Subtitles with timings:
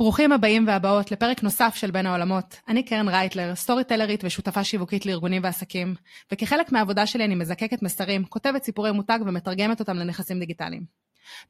[0.00, 2.56] ברוכים הבאים והבאות לפרק נוסף של בין העולמות.
[2.68, 5.94] אני קרן רייטלר, סטורי טלרית ושותפה שיווקית לארגונים ועסקים,
[6.32, 10.84] וכחלק מהעבודה שלי אני מזקקת מסרים, כותבת סיפורי מותג ומתרגמת אותם לנכסים דיגיטליים.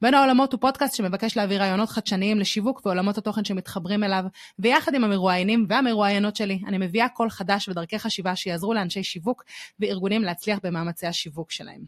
[0.01, 4.23] בין העולמות הוא פודקאסט שמבקש להביא רעיונות חדשניים לשיווק ועולמות התוכן שמתחברים אליו,
[4.59, 9.43] ויחד עם המרואיינים והמרואיינות שלי, אני מביאה קול חדש ודרכי חשיבה שיעזרו לאנשי שיווק
[9.79, 11.81] וארגונים להצליח במאמצי השיווק שלהם.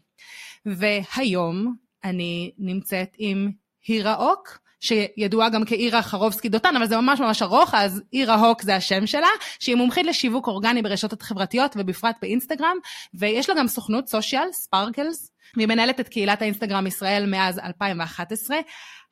[0.66, 1.74] והיום
[2.04, 3.50] אני נמצאת עם
[3.86, 8.62] הירה אוק, שידועה גם כאירה חרובסקי דותן, אבל זה ממש ממש ארוך, אז אירה הוק
[8.62, 12.76] זה השם שלה, שהיא מומחית לשיווק אורגני ברשתות חברתיות ובפרט באינסטגרם,
[13.14, 18.56] ויש לה גם סוכנות סושיאל, ספארקלס, והיא מנהלת את קהילת האינסטגרם ישראל מאז 2011.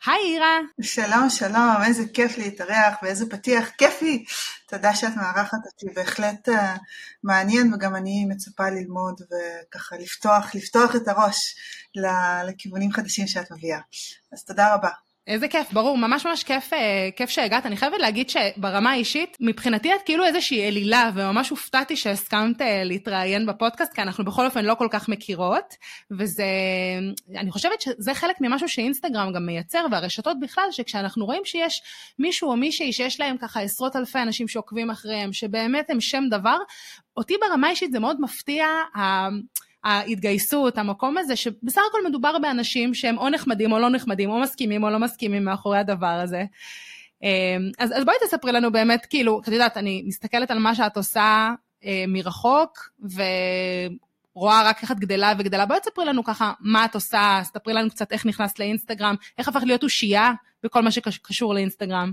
[0.06, 0.58] היי אירה.
[0.80, 4.24] שלום, שלום, איזה כיף להתארח ואיזה פתיח כיפי.
[4.68, 6.52] תודה שאת מארחת אותי, בהחלט uh,
[7.22, 11.54] מעניין וגם אני מצפה ללמוד וככה לפתוח, לפתוח את הראש
[12.48, 13.80] לכיוונים חדשים שאת מביאה.
[14.32, 14.90] אז תודה רבה.
[15.26, 17.66] איזה כיף, ברור, ממש ממש כיף, אה, כיף שהגעת.
[17.66, 23.46] אני חייבת להגיד שברמה האישית, מבחינתי את כאילו איזושהי אלילה, וממש הופתעתי שהסכמת אה, להתראיין
[23.46, 25.74] בפודקאסט, כי אנחנו בכל אופן לא כל כך מכירות,
[26.18, 26.44] וזה,
[27.36, 31.82] אני חושבת שזה חלק ממשהו שאינסטגרם גם מייצר, והרשתות בכלל, שכשאנחנו רואים שיש
[32.18, 36.56] מישהו או מישהי שיש להם ככה עשרות אלפי אנשים שעוקבים אחריהם, שבאמת הם שם דבר,
[37.16, 38.66] אותי ברמה האישית זה מאוד מפתיע.
[39.84, 44.84] ההתגייסות, המקום הזה, שבסך הכל מדובר באנשים שהם או נחמדים או לא נחמדים, או מסכימים
[44.84, 46.44] או לא מסכימים מאחורי הדבר הזה.
[47.22, 50.96] אמ, אז, אז בואי תספרי לנו באמת, כאילו, את יודעת, אני מסתכלת על מה שאת
[50.96, 51.50] עושה
[51.84, 52.90] אה, מרחוק,
[54.34, 55.66] ורואה רק איך את גדלה וגדלה.
[55.66, 59.62] בואי תספרי לנו ככה מה את עושה, ספרי לנו קצת איך נכנסת לאינסטגרם, איך הפך
[59.66, 62.12] להיות אושייה בכל מה שקשור לאינסטגרם.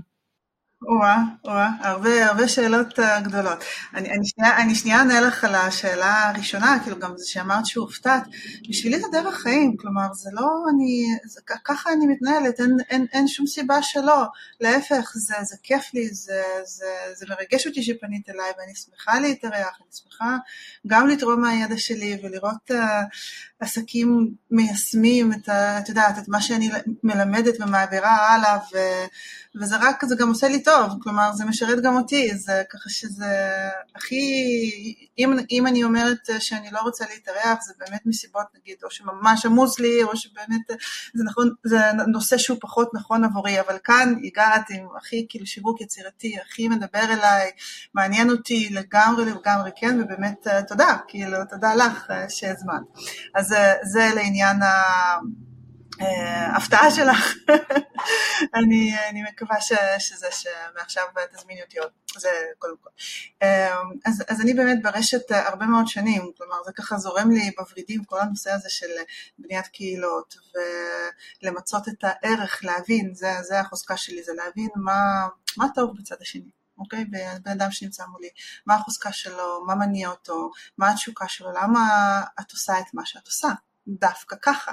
[0.88, 3.64] או-אה, או-אה, הרבה, הרבה שאלות uh, גדולות.
[3.94, 8.22] אני, אני, שנייה, אני שנייה אענה לך על השאלה הראשונה, כאילו גם זה שאמרת שהופתעת.
[8.68, 13.28] בשבילי זה דרך חיים, כלומר זה לא אני, זה, ככה אני מתנהלת, אין, אין, אין
[13.28, 14.24] שום סיבה שלא.
[14.60, 19.78] להפך, זה, זה כיף לי, זה, זה, זה מרגש אותי שפנית אליי ואני שמחה להתארח,
[19.80, 20.36] אני שמחה
[20.86, 22.74] גם לתרום מהידע שלי ולראות uh,
[23.60, 26.70] עסקים מיישמים את, ה, את יודעת, את מה שאני
[27.02, 28.78] מלמדת ומעבירה הלאה, ו,
[29.60, 33.60] וזה רק, זה גם עושה לי טוב, כלומר זה משרת גם אותי, זה ככה שזה
[33.96, 34.22] הכי,
[35.18, 39.78] אם, אם אני אומרת שאני לא רוצה להתארח, זה באמת מסיבות נגיד, או שממש עמוס
[39.78, 40.70] לי, או שבאמת
[41.14, 45.80] זה נכון, זה נושא שהוא פחות נכון עבורי, אבל כאן הגעת עם הכי כאילו שיווק
[45.80, 47.50] יצירתי, הכי מדבר אליי,
[47.94, 52.82] מעניין אותי לגמרי לגמרי, כן, ובאמת תודה, כאילו תודה לך שהזמנת.
[53.34, 54.56] אז זה, לעניין
[56.02, 57.34] אה, שלך.
[58.58, 61.04] אני, אני מקווה ש, שזה שמעכשיו
[61.36, 62.28] תזמיני אותי עוד, זה
[62.58, 62.90] קודם כל.
[63.42, 68.04] אה, אז, אז אני באמת ברשת הרבה מאוד שנים, כלומר זה ככה זורם לי בוורידים
[68.04, 68.86] כל הנושא הזה של
[69.38, 70.34] בניית קהילות
[71.42, 76.50] ולמצות את הערך, להבין, זה, זה החוזקה שלי, זה להבין מה, מה טוב בצד השני.
[76.78, 77.04] אוקיי?
[77.42, 78.28] בן אדם שנמצא מולי,
[78.66, 81.80] מה החוזקה שלו, מה מניע אותו, מה התשוקה שלו, למה
[82.40, 83.48] את עושה את מה שאת עושה,
[83.88, 84.72] דווקא ככה.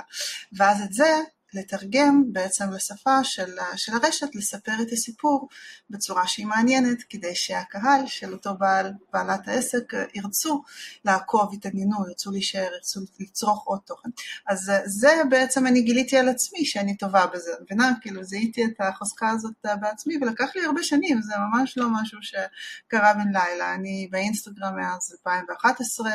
[0.57, 1.16] ואז את זה
[1.53, 5.50] לתרגם בעצם לשפה של, של הרשת, לספר את הסיפור
[5.90, 10.63] בצורה שהיא מעניינת, כדי שהקהל של אותו בעל, בעלת העסק ירצו
[11.06, 14.09] לעקוב, יתעניינו, ירצו להישאר, ירצו לצרוך עוד תוכן.
[14.47, 17.91] אז זה בעצם אני גיליתי על עצמי שאני טובה בזה, מבינה?
[18.02, 23.13] כאילו זיהיתי את החוזקה הזאת בעצמי, ולקח לי הרבה שנים, זה ממש לא משהו שקרה
[23.13, 23.74] בן לילה.
[23.74, 26.12] אני באינסטגרם מאז 2011,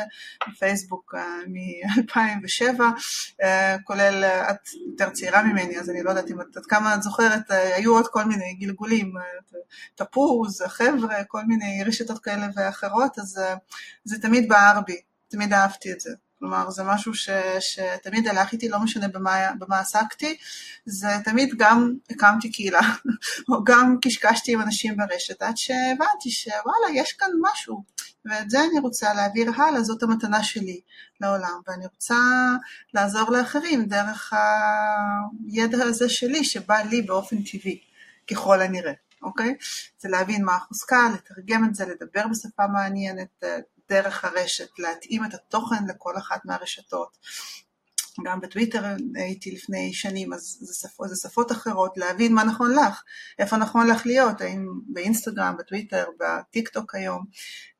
[0.49, 2.81] בפייסבוק אה, מ-2007,
[3.43, 4.57] אה, כולל, את
[4.91, 7.93] יותר צעירה ממני, אז אני לא יודעת אם את, עד כמה את זוכרת, אה, היו
[7.95, 9.23] עוד כל מיני גלגולים, אה,
[9.95, 13.55] תפוז, חבר'ה, כל מיני רשתות כאלה ואחרות, אז אה,
[14.03, 16.09] זה תמיד בער בי, תמיד אהבתי את זה.
[16.39, 17.29] כלומר זה משהו ש,
[17.59, 20.37] שתמיד הלך איתי, לא משנה במה, במה עסקתי,
[20.85, 22.81] זה תמיד גם הקמתי קהילה,
[23.49, 27.83] או גם קשקשתי עם אנשים ברשת, עד שהבנתי שוואלה, יש כאן משהו,
[28.25, 30.81] ואת זה אני רוצה להעביר הלאה, זאת המתנה שלי
[31.21, 32.15] לעולם, ואני רוצה
[32.93, 34.33] לעזור לאחרים דרך
[35.47, 37.79] הידע הזה שלי, שבא לי באופן טבעי,
[38.31, 38.93] ככל הנראה.
[39.21, 39.55] אוקיי?
[39.99, 43.43] זה להבין מה החוזקה, לתרגם את זה, לדבר בשפה מעניינת,
[43.89, 47.17] דרך הרשת, להתאים את התוכן לכל אחת מהרשתות.
[48.25, 48.83] גם בטוויטר
[49.15, 53.03] הייתי לפני שנים, אז זה שפות, זה שפות אחרות, להבין מה נכון לך,
[53.39, 57.25] איפה נכון לך להיות, האם באינסטגרם, בטוויטר, בטיק טוק היום,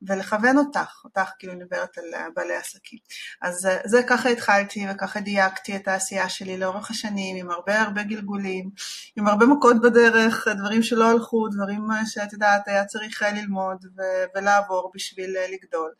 [0.07, 3.00] ולכוון אותך, אותך כאילו מדברת על בעלי עסקים.
[3.41, 8.69] אז זה ככה התחלתי וככה דייקתי את העשייה שלי לאורך השנים, עם הרבה הרבה גלגולים,
[9.15, 14.91] עם הרבה מכות בדרך, דברים שלא הלכו, דברים שאת יודעת היה צריך ללמוד ו- ולעבור
[14.95, 15.91] בשביל לגדול.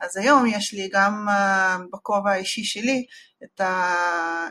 [0.00, 1.26] אז היום יש לי גם
[1.92, 3.06] בכובע האישי שלי,
[3.44, 3.94] את, ה,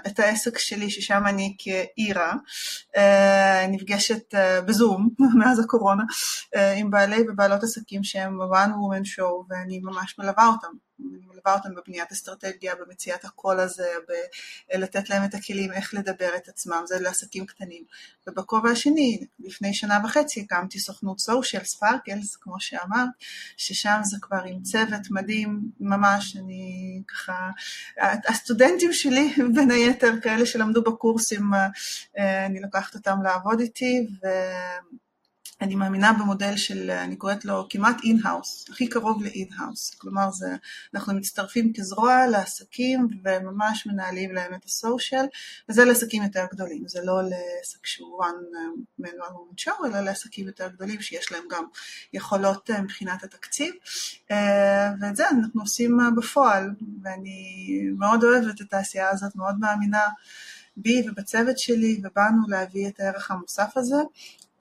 [0.07, 2.33] את העסק שלי, ששם אני כאירה,
[2.98, 5.09] אה, נפגשת אה, בזום
[5.39, 6.04] מאז הקורונה,
[6.56, 10.78] אה, עם בעלי ובעלות עסקים שהם one woman show, ואני ממש מלווה אותם.
[11.00, 13.88] אני מלווה אותם בבניית אסטרטגיה, במציאת הקול הזה,
[14.74, 17.84] בלתת להם את הכלים איך לדבר את עצמם, זה לעסקים קטנים.
[18.28, 23.10] ובכובע השני, לפני שנה וחצי הקמתי סוכנות סושיאל, ספארקלס, כמו שאמרת,
[23.58, 27.50] ששם זה כבר עם צוות מדהים, ממש, אני ככה,
[28.28, 31.54] הסטודנטים שלי, בין היתר, כאלה שלמדו בקורסים,
[32.18, 34.28] אה, אני לוקחת אותם לעבוד איתי, ו...
[35.62, 40.56] אני מאמינה במודל של, אני קוראת לו כמעט in-house, הכי קרוב ל in-house, כלומר זה,
[40.94, 45.25] אנחנו מצטרפים כזרוע לעסקים וממש מנהלים להם את ה social,
[45.69, 48.56] וזה לעסקים יותר גדולים, זה לא לעסק שהוא one
[49.01, 51.63] man one woman show, אלא לעסקים יותר גדולים שיש להם גם
[52.13, 53.74] יכולות אה, מבחינת התקציב,
[54.31, 56.69] אה, ואת זה אנחנו עושים אה, בפועל,
[57.04, 60.01] ואני מאוד אוהבת את העשייה הזאת, מאוד מאמינה
[60.77, 63.98] בי ובצוות שלי, ובאנו להביא את הערך המוסף הזה.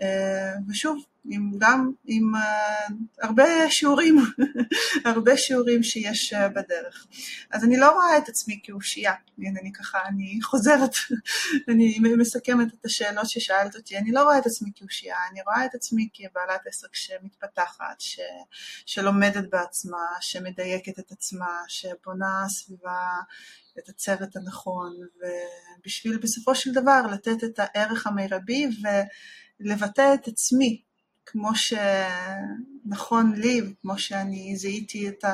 [0.03, 4.17] אה, ושוב, עם, גם עם uh, הרבה שיעורים,
[5.05, 7.07] הרבה שיעורים שיש uh, בדרך.
[7.51, 10.91] אז אני לא רואה את עצמי כאושייה, הנה אני ככה, אני חוזרת,
[11.69, 15.75] אני מסכמת את השאלות ששאלת אותי, אני לא רואה את עצמי כאושייה, אני רואה את
[15.75, 18.21] עצמי כבעלת עסק שמתפתחת, ש,
[18.87, 23.07] שלומדת בעצמה, שמדייקת את עצמה, שבונה סביבה
[23.79, 24.93] את הצוות הנכון,
[25.81, 28.87] ובשביל בסופו של דבר לתת את הערך המרבי ו...
[29.61, 30.83] לבטא את עצמי
[31.27, 35.25] כמו שנכון לי וכמו שאני זיהיתי את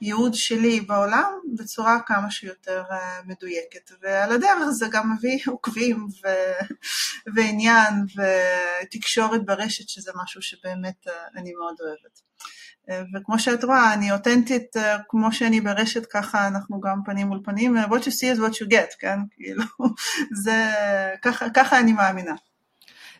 [0.00, 6.28] הייעוד שלי בעולם בצורה כמה שיותר אה, מדויקת ועל הדרך זה גם מביא עוקבים ו...
[7.34, 7.94] ועניין
[8.82, 12.20] ותקשורת ברשת שזה משהו שבאמת אה, אני מאוד אוהבת.
[12.90, 14.76] אה, וכמו שאת רואה, אני אותנטית
[15.08, 18.70] כמו שאני ברשת, ככה אנחנו גם פנים מול פנים, what you see is what you
[18.70, 19.18] get, כן?
[19.36, 19.64] כאילו,
[20.42, 20.72] זה,
[21.22, 22.34] ככה, ככה אני מאמינה.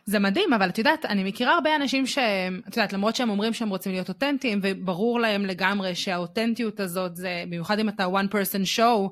[0.05, 3.53] זה מדהים, אבל את יודעת, אני מכירה הרבה אנשים שהם, את יודעת, למרות שהם אומרים
[3.53, 8.77] שהם רוצים להיות אותנטיים, וברור להם לגמרי שהאותנטיות הזאת זה, במיוחד אם אתה one person
[8.77, 9.09] show,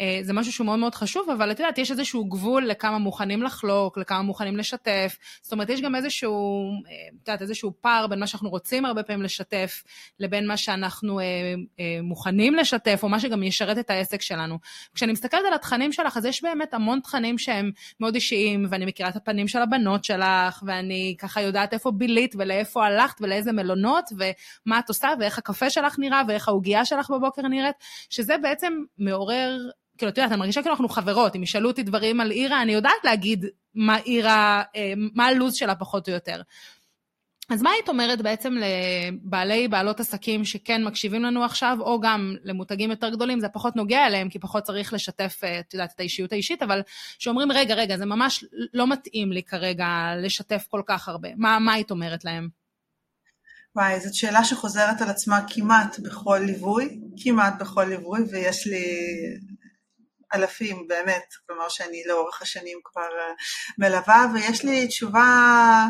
[0.00, 3.42] אה, זה משהו שהוא מאוד מאוד חשוב, אבל את יודעת, יש איזשהו גבול לכמה מוכנים
[3.42, 5.18] לחלוק, לכמה מוכנים לשתף.
[5.42, 6.92] זאת אומרת, יש גם איזשהו, אה,
[7.22, 9.82] את יודעת, איזשהו פער בין מה שאנחנו רוצים הרבה פעמים לשתף,
[10.20, 11.24] לבין מה שאנחנו אה,
[11.80, 14.58] אה, מוכנים לשתף, או מה שגם ישרת את העסק שלנו.
[14.94, 17.70] כשאני מסתכלת על התכנים שלך, אז יש באמת המון תכנים שהם
[18.00, 20.33] מאוד אישיים, ואני מכירה את הפנים של הבנות שלך,
[20.66, 25.98] ואני ככה יודעת איפה בילית ולאיפה הלכת ולאיזה מלונות, ומה את עושה, ואיך הקפה שלך
[25.98, 27.76] נראה, ואיך העוגייה שלך בבוקר נראית,
[28.10, 29.58] שזה בעצם מעורר
[29.98, 32.72] כאילו, את יודעת, אני מרגישה כאילו אנחנו חברות, אם ישאלו אותי דברים על אירה, אני
[32.72, 36.40] יודעת להגיד מה אירה, אה, מה הלו"ז שלה פחות או יותר.
[37.50, 42.90] אז מה היית אומרת בעצם לבעלי, בעלות עסקים שכן מקשיבים לנו עכשיו, או גם למותגים
[42.90, 46.32] יותר גדולים, זה פחות נוגע אליהם, כי פחות צריך לשתף, אה, את יודעת, את האישיות
[46.32, 46.82] האישית, אבל
[47.18, 48.44] שאומרים, רגע, רגע, זה ממש
[48.74, 49.86] לא מתאים לי כרגע
[50.16, 51.28] לשתף כל כך הרבה.
[51.36, 52.48] מה, מה היית אומרת להם?
[53.76, 58.84] וואי, זאת שאלה שחוזרת על עצמה כמעט בכל ליווי, כמעט בכל ליווי, ויש לי
[60.34, 63.34] אלפים באמת, כלומר שאני לאורך השנים כבר אה,
[63.78, 65.86] מלווה, ויש לי תשובה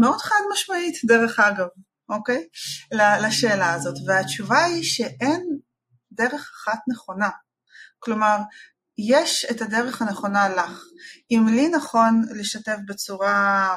[0.00, 1.66] מאוד חד משמעית דרך אגב,
[2.08, 2.48] אוקיי?
[2.92, 5.58] לשאלה הזאת, והתשובה היא שאין
[6.12, 7.30] דרך אחת נכונה.
[7.98, 8.36] כלומר,
[8.98, 10.84] יש את הדרך הנכונה לך.
[11.30, 13.76] אם לי נכון לשתף בצורה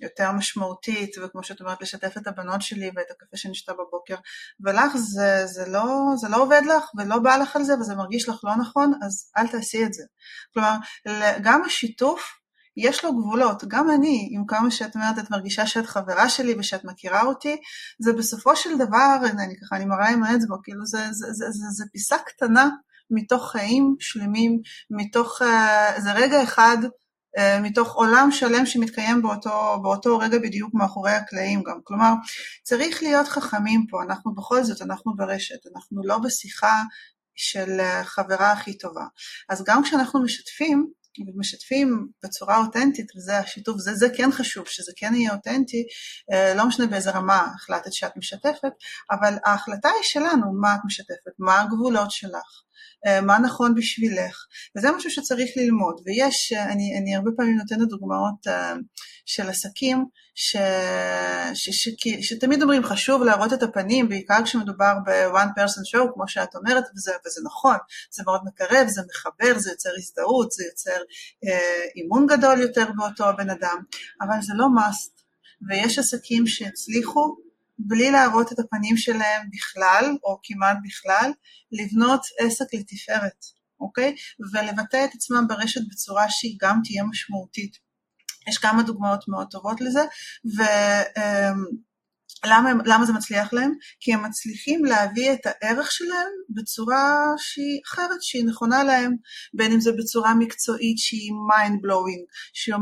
[0.00, 4.16] יותר משמעותית, וכמו שאת אומרת, לשתף את הבנות שלי ואת הקפה שנשתה בבוקר,
[4.60, 8.28] ולך זה, זה, לא, זה לא עובד לך ולא בא לך על זה וזה מרגיש
[8.28, 10.02] לך לא נכון, אז אל תעשי את זה.
[10.54, 10.76] כלומר,
[11.42, 12.39] גם השיתוף
[12.80, 16.84] יש לו גבולות, גם אני, עם כמה שאת אומרת, את מרגישה שאת חברה שלי ושאת
[16.84, 17.56] מכירה אותי,
[17.98, 21.66] זה בסופו של דבר, אני ככה, אני מראה עם האצבע, כאילו זה, זה, זה, זה,
[21.70, 22.68] זה פיסה קטנה
[23.10, 24.60] מתוך חיים שלמים,
[24.90, 26.76] מתוך, uh, זה רגע אחד
[27.38, 31.78] אה, מתוך עולם שלם שמתקיים באותו, באותו רגע בדיוק מאחורי הקלעים גם.
[31.84, 32.12] כלומר,
[32.62, 36.82] צריך להיות חכמים פה, אנחנו בכל זאת, אנחנו ברשת, אנחנו לא בשיחה
[37.34, 39.04] של חברה הכי טובה.
[39.48, 40.86] אז גם כשאנחנו משתפים,
[41.18, 45.84] ומשתפים בצורה אותנטית, וזה השיתוף, זה, זה כן חשוב, שזה כן יהיה אותנטי,
[46.32, 48.72] אה, לא משנה באיזה רמה החלטת שאת משתפת,
[49.10, 52.62] אבל ההחלטה היא שלנו, מה את משתפת, מה הגבולות שלך,
[53.22, 54.46] מה נכון בשבילך,
[54.76, 58.74] וזה משהו שצריך ללמוד, ויש, אה, אני, אני הרבה פעמים נותנת דוגמאות אה,
[59.26, 60.56] של עסקים, ש,
[61.54, 66.28] ש, ש, ש, שתמיד אומרים חשוב להראות את הפנים, בעיקר כשמדובר ב-one person show, כמו
[66.28, 67.76] שאת אומרת, וזה, וזה נכון,
[68.10, 71.00] זה מאוד מקרב, זה מחבר, זה יוצר הזדהות, זה יוצר
[71.44, 73.82] אה, אימון גדול יותר באותו הבן אדם,
[74.22, 75.22] אבל זה לא must,
[75.68, 77.36] ויש עסקים שהצליחו
[77.86, 81.30] בלי להראות את הפנים שלהם בכלל, או כמעט בכלל,
[81.72, 83.44] לבנות עסק לתפארת,
[83.80, 84.14] אוקיי?
[84.52, 87.76] ולבטא את עצמם ברשת בצורה שהיא גם תהיה משמעותית.
[88.48, 90.02] יש כמה דוגמאות מאוד טובות לזה,
[90.56, 90.62] ו...
[92.46, 93.72] למה, למה זה מצליח להם?
[94.00, 99.16] כי הם מצליחים להביא את הערך שלהם בצורה שהיא אחרת, שהיא נכונה להם,
[99.54, 102.74] בין אם זה בצורה מקצועית שהיא mind blowing, שהיא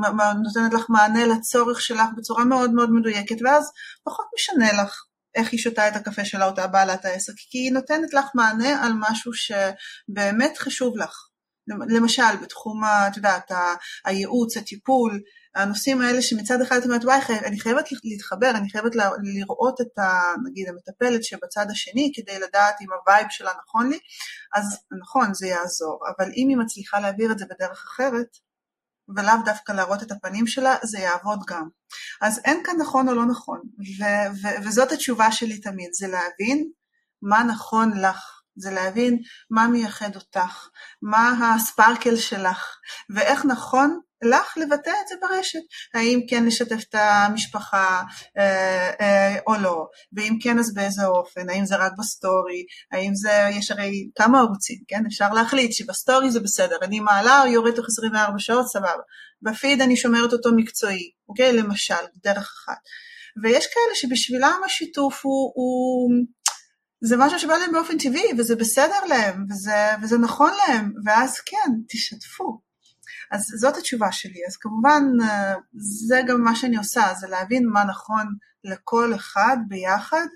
[0.44, 3.70] נותנת לך מענה לצורך שלך בצורה מאוד מאוד מדויקת, ואז
[4.04, 8.14] פחות משנה לך איך היא שותה את הקפה שלה אותה בעלת העסק, כי היא נותנת
[8.14, 11.28] לך מענה על משהו שבאמת חשוב לך.
[11.88, 13.50] למשל, בתחום, את יודעת,
[14.04, 15.20] הייעוץ, הטיפול,
[15.58, 20.34] הנושאים האלה שמצד אחד את אומרת, וואי, אני חייבת להתחבר, אני חייבת לראות את, ה,
[20.44, 23.98] נגיד, המטפלת שבצד השני כדי לדעת אם ה vibe שלה נכון לי,
[24.54, 28.26] אז נכון, זה יעזור, אבל אם היא מצליחה להעביר את זה בדרך אחרת,
[29.16, 31.68] ולאו דווקא להראות את הפנים שלה, זה יעבוד גם.
[32.20, 33.60] אז אין כאן נכון או לא נכון,
[33.98, 36.70] ו- ו- וזאת התשובה שלי תמיד, זה להבין
[37.22, 38.34] מה נכון לך.
[38.60, 40.68] זה להבין מה מייחד אותך,
[41.02, 42.76] מה ה sparkle שלך,
[43.14, 45.60] ואיך נכון לך לבטא את זה ברשת,
[45.94, 48.02] האם כן לשתף את המשפחה
[48.38, 53.48] אה, אה, או לא, ואם כן אז באיזה אופן, האם זה רק בסטורי, האם זה,
[53.50, 57.86] יש הרי כמה ערוצים, כן, אפשר להחליט שבסטורי זה בסדר, אני מעלה או יורד תוך
[57.88, 59.02] 24 שעות, סבבה,
[59.42, 61.94] בפיד אני שומרת אותו מקצועי, אוקיי, למשל,
[62.24, 62.78] דרך אחת,
[63.42, 66.10] ויש כאלה שבשבילם השיתוף הוא, הוא
[67.00, 71.72] זה משהו שבא להם באופן טבעי, וזה בסדר להם, וזה, וזה נכון להם, ואז כן,
[71.88, 72.67] תשתפו.
[73.32, 74.40] אז זאת התשובה שלי.
[74.48, 75.54] אז כמובן, אה,
[76.06, 78.26] זה גם מה שאני עושה, זה להבין מה נכון
[78.64, 80.26] לכל אחד ביחד,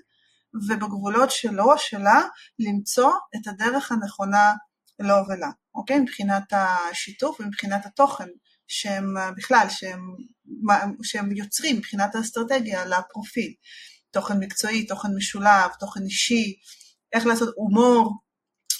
[0.67, 2.21] ובגבולות שלו או שלה,
[2.59, 4.53] למצוא את הדרך הנכונה
[4.99, 5.99] לו ולה, אוקיי?
[5.99, 8.27] מבחינת השיתוף ומבחינת התוכן
[8.67, 10.01] שהם אה, בכלל, שהם,
[11.03, 13.53] שהם יוצרים מבחינת האסטרטגיה לפרופיל.
[14.11, 16.55] תוכן מקצועי, תוכן משולב, תוכן אישי,
[17.13, 18.19] איך לעשות הומור,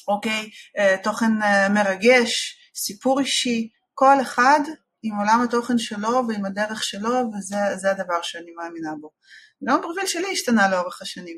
[0.08, 0.50] אוקיי?
[0.78, 1.32] אה, תוכן
[1.74, 4.60] מרגש, סיפור אישי, כל אחד
[5.04, 9.10] עם עולם התוכן שלו ועם הדרך שלו, וזה הדבר שאני מאמינה בו.
[9.68, 11.38] גם הפרופיל שלי השתנה לאורך השנים.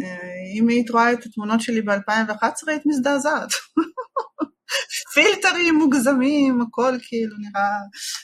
[0.00, 3.48] אה, אם היית רואה את התמונות שלי ב-2011, היית מזדעזעת.
[5.14, 7.70] פילטרים מוגזמים, הכל כאילו נראה,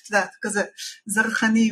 [0.02, 0.62] את יודעת, כזה
[1.06, 1.70] זרחני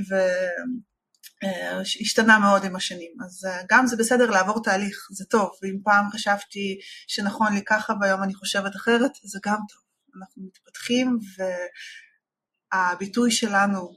[1.42, 3.12] והשתנה אה, מאוד עם השנים.
[3.24, 6.78] אז אה, גם זה בסדר לעבור תהליך, זה טוב, ואם פעם חשבתי
[7.08, 9.87] שנכון לי ככה והיום אני חושבת אחרת, זה גם טוב.
[10.16, 11.18] אנחנו מתפתחים
[12.72, 13.90] והביטוי שלנו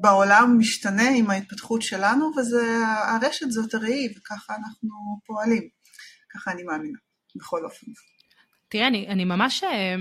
[0.00, 4.88] בעולם משתנה עם ההתפתחות שלנו, והרשת זאת הראי, וככה אנחנו
[5.26, 5.68] פועלים.
[6.34, 6.98] ככה אני מאמינה,
[7.36, 7.86] בכל אופן.
[8.68, 9.94] תראה, אני, אני ממש, אה,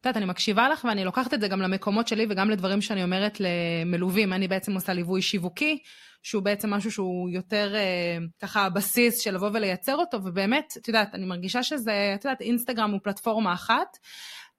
[0.00, 3.02] את יודעת, אני מקשיבה לך ואני לוקחת את זה גם למקומות שלי וגם לדברים שאני
[3.02, 4.32] אומרת למלווים.
[4.32, 5.78] אני בעצם עושה ליווי שיווקי,
[6.22, 11.14] שהוא בעצם משהו שהוא יותר אה, ככה הבסיס של לבוא ולייצר אותו, ובאמת, את יודעת,
[11.14, 13.96] אני מרגישה שזה, את יודעת, אינסטגרם הוא פלטפורמה אחת,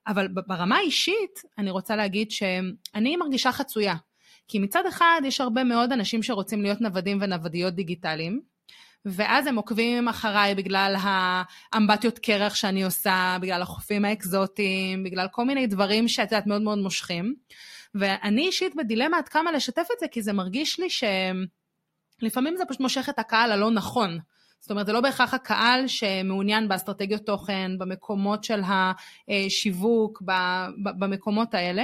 [0.07, 3.95] אבל ברמה האישית, אני רוצה להגיד שאני מרגישה חצויה.
[4.47, 8.41] כי מצד אחד יש הרבה מאוד אנשים שרוצים להיות נוודים ונוודיות דיגיטליים,
[9.05, 15.67] ואז הם עוקבים אחריי בגלל האמבטיות קרח שאני עושה, בגלל החופים האקזוטיים, בגלל כל מיני
[15.67, 17.35] דברים שאת יודעת מאוד מאוד מושכים.
[17.95, 20.87] ואני אישית בדילמה עד כמה לשתף את זה, כי זה מרגיש לי
[22.21, 24.19] שלפעמים זה פשוט מושך את הקהל הלא נכון.
[24.61, 28.61] זאת אומרת, זה לא בהכרח הקהל שמעוניין באסטרטגיות תוכן, במקומות של
[29.27, 30.21] השיווק,
[30.77, 31.83] במקומות האלה.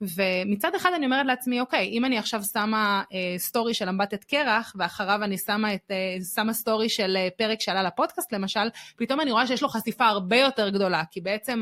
[0.00, 4.72] ומצד אחד אני אומרת לעצמי, אוקיי, אם אני עכשיו שמה אה, סטורי של אמבטת קרח,
[4.78, 9.32] ואחריו אני שמה, את, אה, שמה סטורי של אה, פרק שעלה לפודקאסט למשל, פתאום אני
[9.32, 11.60] רואה שיש לו חשיפה הרבה יותר גדולה, כי בעצם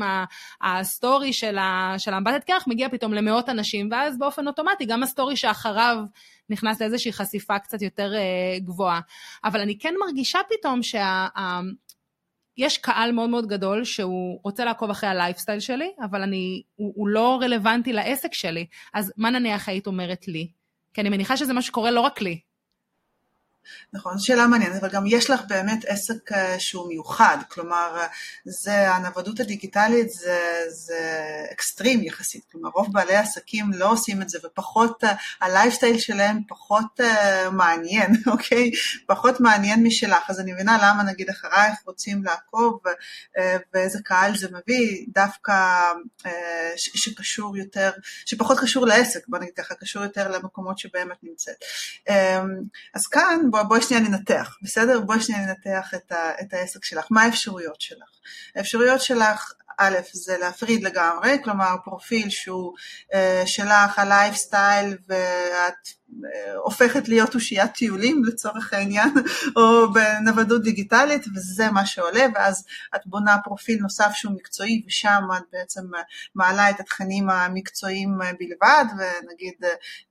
[0.61, 1.57] הסטורי של,
[1.97, 5.97] של אמבטת קרח מגיע פתאום למאות אנשים, ואז באופן אוטומטי גם הסטורי שאחריו
[6.49, 8.99] נכנס לאיזושהי חשיפה קצת יותר אה, גבוהה.
[9.43, 11.27] אבל אני כן מרגישה פתאום שה...
[12.57, 17.07] יש קהל מאוד מאוד גדול שהוא רוצה לעקוב אחרי הלייפסטייל שלי, אבל אני, הוא, הוא
[17.07, 18.65] לא רלוונטי לעסק שלי.
[18.93, 20.47] אז מה נניח היית אומרת לי?
[20.93, 22.39] כי אני מניחה שזה מה שקורה לא רק לי.
[23.93, 28.07] נכון, שאלה מעניינת, אבל גם יש לך באמת עסק אה, שהוא מיוחד, כלומר, אה,
[28.45, 30.39] זה, הנוודות הדיגיטלית זה,
[30.69, 36.39] זה אקסטרים יחסית, כלומר, רוב בעלי העסקים לא עושים את זה, ופחות, אה, הלייפסטייל שלהם
[36.47, 38.71] פחות uh, מעניין, אוקיי?
[39.07, 42.79] פחות מעניין משלך, אז אני מבינה למה נגיד אחרייך רוצים לעקוב,
[43.73, 45.53] ואיזה קהל זה מביא, דווקא
[46.21, 46.27] uh,
[46.75, 47.91] שקשור יותר,
[48.25, 51.55] שפחות קשור לעסק, בוא נגיד ככה, קשור יותר למקומות שבהם את נמצאת.
[52.09, 52.13] Um,
[52.93, 54.99] אז כאן, בואי בוא שנייה ננתח, בסדר?
[54.99, 57.05] בואי שנייה ננתח את, ה, את העסק שלך.
[57.09, 58.09] מה האפשרויות שלך?
[58.55, 62.73] האפשרויות שלך, א', זה להפריד לגמרי, כלומר פרופיל שהוא
[63.13, 65.87] אה, שלך, הלייפסטייל ואת
[66.63, 69.09] הופכת להיות אושיית טיולים לצורך העניין,
[69.55, 72.65] או בנוודות דיגיטלית, וזה מה שעולה, ואז
[72.95, 75.81] את בונה פרופיל נוסף שהוא מקצועי, ושם את בעצם
[76.35, 79.53] מעלה את התכנים המקצועיים בלבד, ונגיד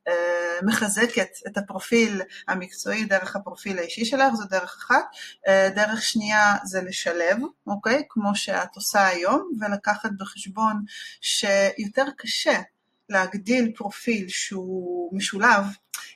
[0.08, 5.04] אה, מחזקת את הפרופיל המקצועי דרך הפרופיל האישי שלך, זו דרך אחת.
[5.48, 8.02] אה, דרך שנייה זה לשלב, אוקיי?
[8.08, 10.84] כמו שאת עושה היום, ולקחת בחשבון
[11.20, 12.60] שיותר קשה
[13.08, 15.64] להגדיל פרופיל שהוא משולב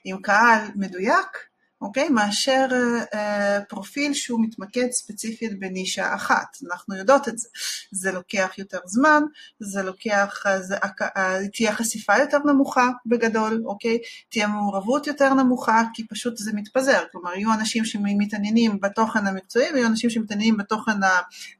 [0.04, 1.46] עם קהל מדויק,
[1.80, 2.08] אוקיי?
[2.08, 2.66] מאשר
[3.14, 6.56] אה, פרופיל שהוא מתמקד ספציפית בנישה אחת.
[6.70, 7.48] אנחנו יודעות את זה.
[7.92, 9.22] זה לוקח יותר זמן,
[9.60, 10.76] זה לוקח, זה,
[11.16, 13.98] אה, תהיה חשיפה יותר נמוכה בגדול, אוקיי?
[14.28, 17.04] תהיה מעורבות יותר נמוכה, כי פשוט זה מתפזר.
[17.12, 20.96] כלומר, יהיו אנשים שמתעניינים בתוכן המקצועי, ויהיו אנשים שמתעניינים בתוכן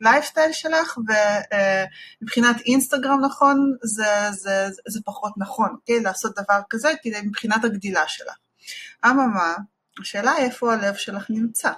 [0.01, 6.01] הלייפסטייל שלך, ומבחינת אה, אינסטגרם נכון, זה, זה, זה, זה פחות נכון, אוקיי?
[6.01, 8.37] לעשות דבר כזה, כדי מבחינת הגדילה שלך.
[9.05, 9.55] אממה,
[10.01, 11.71] השאלה היא איפה הלב שלך נמצא,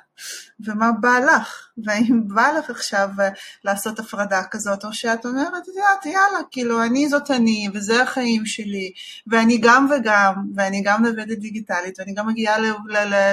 [0.60, 3.28] ומה בא לך, והאם בא לך עכשיו אה,
[3.64, 8.46] לעשות הפרדה כזאת, או שאת אומרת, את יודעת, יאללה, כאילו, אני זאת אני, וזה החיים
[8.46, 8.92] שלי,
[9.26, 12.56] ואני גם וגם, ואני גם עובדת דיגיטלית, ואני גם מגיעה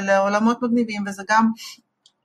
[0.01, 1.51] לעולמות מגניבים, וזה גם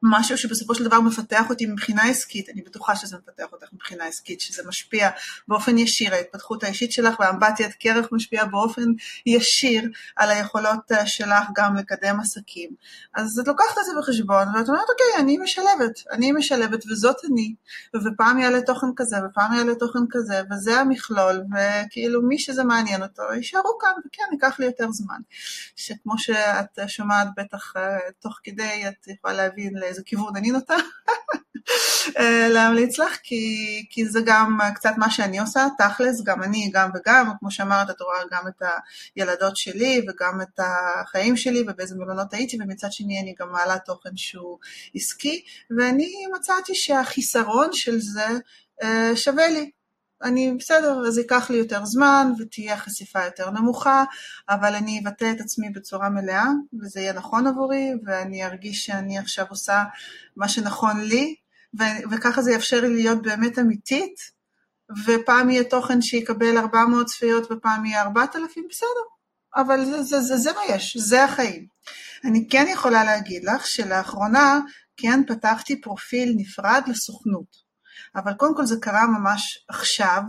[0.03, 4.41] משהו שבסופו של דבר מפתח אותי מבחינה עסקית, אני בטוחה שזה מפתח אותך מבחינה עסקית,
[4.41, 5.11] שזה משפיע
[5.49, 8.85] באופן ישיר, ההתפתחות האישית שלך והאמבטיית קרח משפיע באופן
[9.27, 12.71] ישיר על היכולות אה, שלך גם לקדם עסקים.
[13.15, 17.55] אז את לוקחת את זה בחשבון ואת אומרת, אוקיי, אני משלבת, אני משלבת וזאת אני,
[17.97, 23.23] ופעם יעלה תוכן כזה ופעם יעלה תוכן כזה, וזה המכלול, וכאילו מי שזה מעניין אותו,
[23.37, 25.21] יישארו כאן, וכן, ייקח לי יותר זמן.
[25.77, 30.75] שכמו שאת שומעת בטח אה, תוך כדי, את יכולה להבין לאיזה כיוון אני נוטה
[32.19, 33.45] אה, להמליץ לך, כי,
[33.91, 38.01] כי זה גם קצת מה שאני עושה, תכלס, גם אני, גם וגם, כמו שאמרת, את
[38.01, 38.63] רואה גם את
[39.17, 44.17] הילדות שלי וגם את החיים שלי ובאיזה מלונות הייתי, ומצד שני אני גם מעלה תוכן
[44.17, 44.59] שהוא
[44.95, 45.45] עסקי,
[45.79, 48.29] ואני מצאתי שהחיסרון של זה
[48.83, 49.71] אה, שווה לי.
[50.23, 54.05] אני בסדר, אז ייקח לי יותר זמן ותהיה חשיפה יותר נמוכה,
[54.49, 56.47] אבל אני אבטא את עצמי בצורה מלאה
[56.81, 59.85] וזה יהיה נכון עבורי ואני ארגיש שאני עכשיו עושה
[60.37, 61.35] מה שנכון לי
[61.79, 64.15] ו- וככה זה יאפשר לי להיות באמת אמיתית
[65.07, 68.87] ופעם יהיה תוכן שיקבל 400 צפיות ופעם יהיה 4,000, בסדר,
[69.57, 71.67] אבל זה, זה, זה, זה מה יש, זה החיים.
[72.25, 74.61] אני כן יכולה להגיד לך שלאחרונה
[74.97, 77.70] כן פתחתי פרופיל נפרד לסוכנות.
[78.17, 80.23] אבל קודם כל זה קרה ממש עכשיו,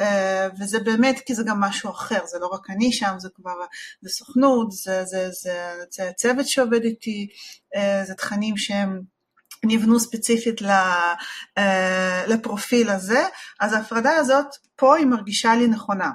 [0.00, 3.54] אה, וזה באמת כי זה גם משהו אחר, זה לא רק אני שם, זה כבר,
[4.02, 7.28] זה סוכנות, זה, זה, זה, זה צוות שעובד איתי,
[7.76, 9.00] אה, זה תכנים שהם
[9.64, 10.62] נבנו ספציפית
[11.58, 13.22] אה, לפרופיל הזה,
[13.60, 16.10] אז ההפרדה הזאת פה היא מרגישה לי נכונה,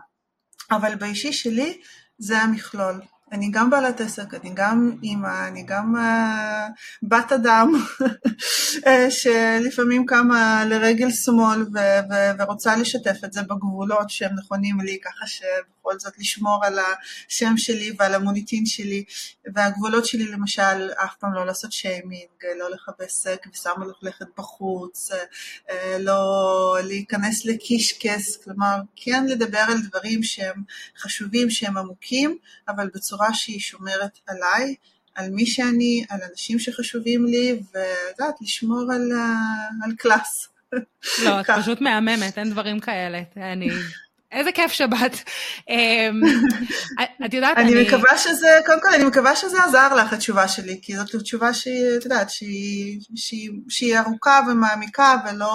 [0.72, 1.82] אבל באישי שלי
[2.18, 3.02] זה המכלול.
[3.32, 6.72] אני גם בעלת עסק, אני גם אימא, אני גם uh,
[7.04, 7.74] בת אדם
[8.88, 15.00] אה, שלפעמים קמה לרגל שמאל ו- ו- ורוצה לשתף את זה בגבולות שהם נכונים לי,
[15.04, 19.04] ככה שבכל זאת לשמור על השם שלי ועל המוניטין שלי,
[19.54, 25.12] והגבולות שלי למשל אף פעם לא לעשות שיימינג, לא לכבס כביסה מלוכלכת בחוץ,
[26.00, 30.64] לא להיכנס לקישקס, כלומר כן לדבר על דברים שהם
[30.98, 34.76] חשובים, שהם עמוקים, אבל בצורה בצורה שהיא שומרת עליי,
[35.16, 39.12] על מי שאני, על אנשים שחשובים לי, ואת יודעת, לשמור על,
[39.84, 40.48] על קלאס.
[41.24, 43.22] לא, את פשוט מהממת, אין דברים כאלה.
[43.38, 43.70] אני...
[44.32, 45.12] איזה כיף שבאת.
[45.70, 46.22] אמ,
[47.26, 47.74] את יודעת, אני...
[47.74, 51.54] אני מקווה שזה, קודם כל, אני מקווה שזה עזר לך, התשובה שלי, כי זאת תשובה
[51.54, 55.54] שהיא, את יודעת, שהיא, שהיא, שהיא ארוכה ומעמיקה ולא...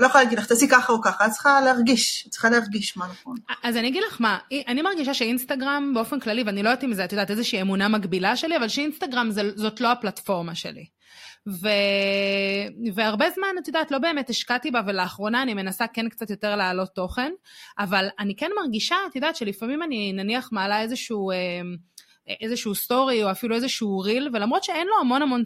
[0.00, 3.06] לא יכולה להגיד לך, תעשי ככה או ככה, את צריכה להרגיש, את צריכה להרגיש מה
[3.06, 3.36] נכון.
[3.62, 7.04] אז אני אגיד לך מה, אני מרגישה שאינסטגרם באופן כללי, ואני לא יודעת אם זה,
[7.04, 10.86] את יודעת, איזושהי אמונה מקבילה שלי, אבל שאינסטגרם זה, זאת לא הפלטפורמה שלי.
[11.48, 11.68] ו...
[12.94, 16.94] והרבה זמן, את יודעת, לא באמת השקעתי בה, ולאחרונה אני מנסה כן קצת יותר להעלות
[16.94, 17.32] תוכן,
[17.78, 21.30] אבל אני כן מרגישה, את יודעת, שלפעמים אני נניח מעלה איזשהו...
[21.30, 21.36] אה,
[22.40, 25.42] איזשהו סטורי או אפילו איזשהו ריל, ולמרות שאין לו המון המון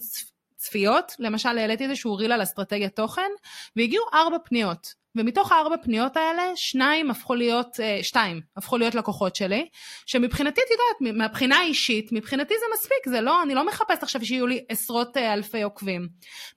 [0.59, 3.31] צפיות, למשל העליתי איזשהו ריל על אסטרטגיית תוכן,
[3.77, 4.95] והגיעו ארבע פניות.
[5.17, 9.69] ומתוך הארבע פניות האלה, שניים הפכו להיות, אה, שתיים הפכו להיות לקוחות שלי,
[10.07, 14.47] שמבחינתי, את יודעת, מהבחינה האישית, מבחינתי זה מספיק, זה לא, אני לא מחפשת עכשיו שיהיו
[14.47, 16.09] לי עשרות אה, אלפי עוקבים.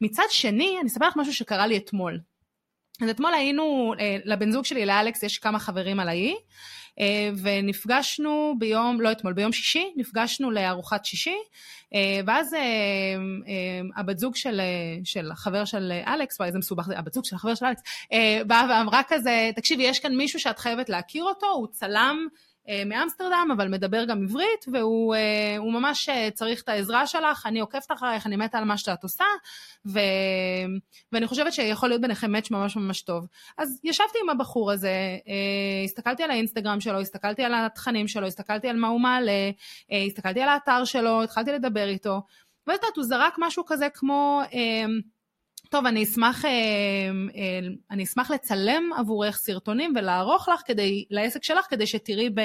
[0.01, 2.19] מצד שני, אני אספר לך משהו שקרה לי אתמול.
[3.01, 6.35] אז אתמול היינו, אה, לבן זוג שלי, לאלכס, יש כמה חברים על האי,
[7.41, 11.35] ונפגשנו ביום, לא אתמול, ביום שישי, נפגשנו לארוחת שישי,
[12.25, 12.55] ואז
[13.95, 14.61] הבת זוג של,
[15.03, 17.81] של החבר של אלכס, וואי איזה מסובך זה, הבת זוג של החבר של אלכס,
[18.47, 22.50] באה ואמרה כזה, תקשיבי, יש כאן מישהו שאת חייבת להכיר אותו, הוא צלם, אה,
[22.85, 27.91] מאמסטרדם, אבל מדבר גם עברית, והוא אה, ממש אה, צריך את העזרה שלך, אני עוקבת
[27.91, 29.23] אחרייך, אני מתה על מה שאת עושה,
[29.85, 29.99] ו...
[31.11, 33.27] ואני חושבת שיכול להיות ביניכם מאץ' ממש ממש טוב.
[33.57, 34.93] אז ישבתי עם הבחור הזה,
[35.85, 39.51] הסתכלתי על האינסטגרם שלו, הסתכלתי על התכנים שלו, הסתכלתי על מה הוא מעלה,
[40.07, 42.21] הסתכלתי על האתר שלו, התחלתי לדבר איתו,
[42.67, 44.41] ואת יודעת, הוא זרק משהו כזה כמו...
[45.71, 46.49] טוב, אני אשמח, אה,
[47.35, 47.59] אה,
[47.91, 52.41] אני אשמח לצלם עבורך סרטונים ולערוך לך כדי, לעסק שלך, כדי שתראי ב,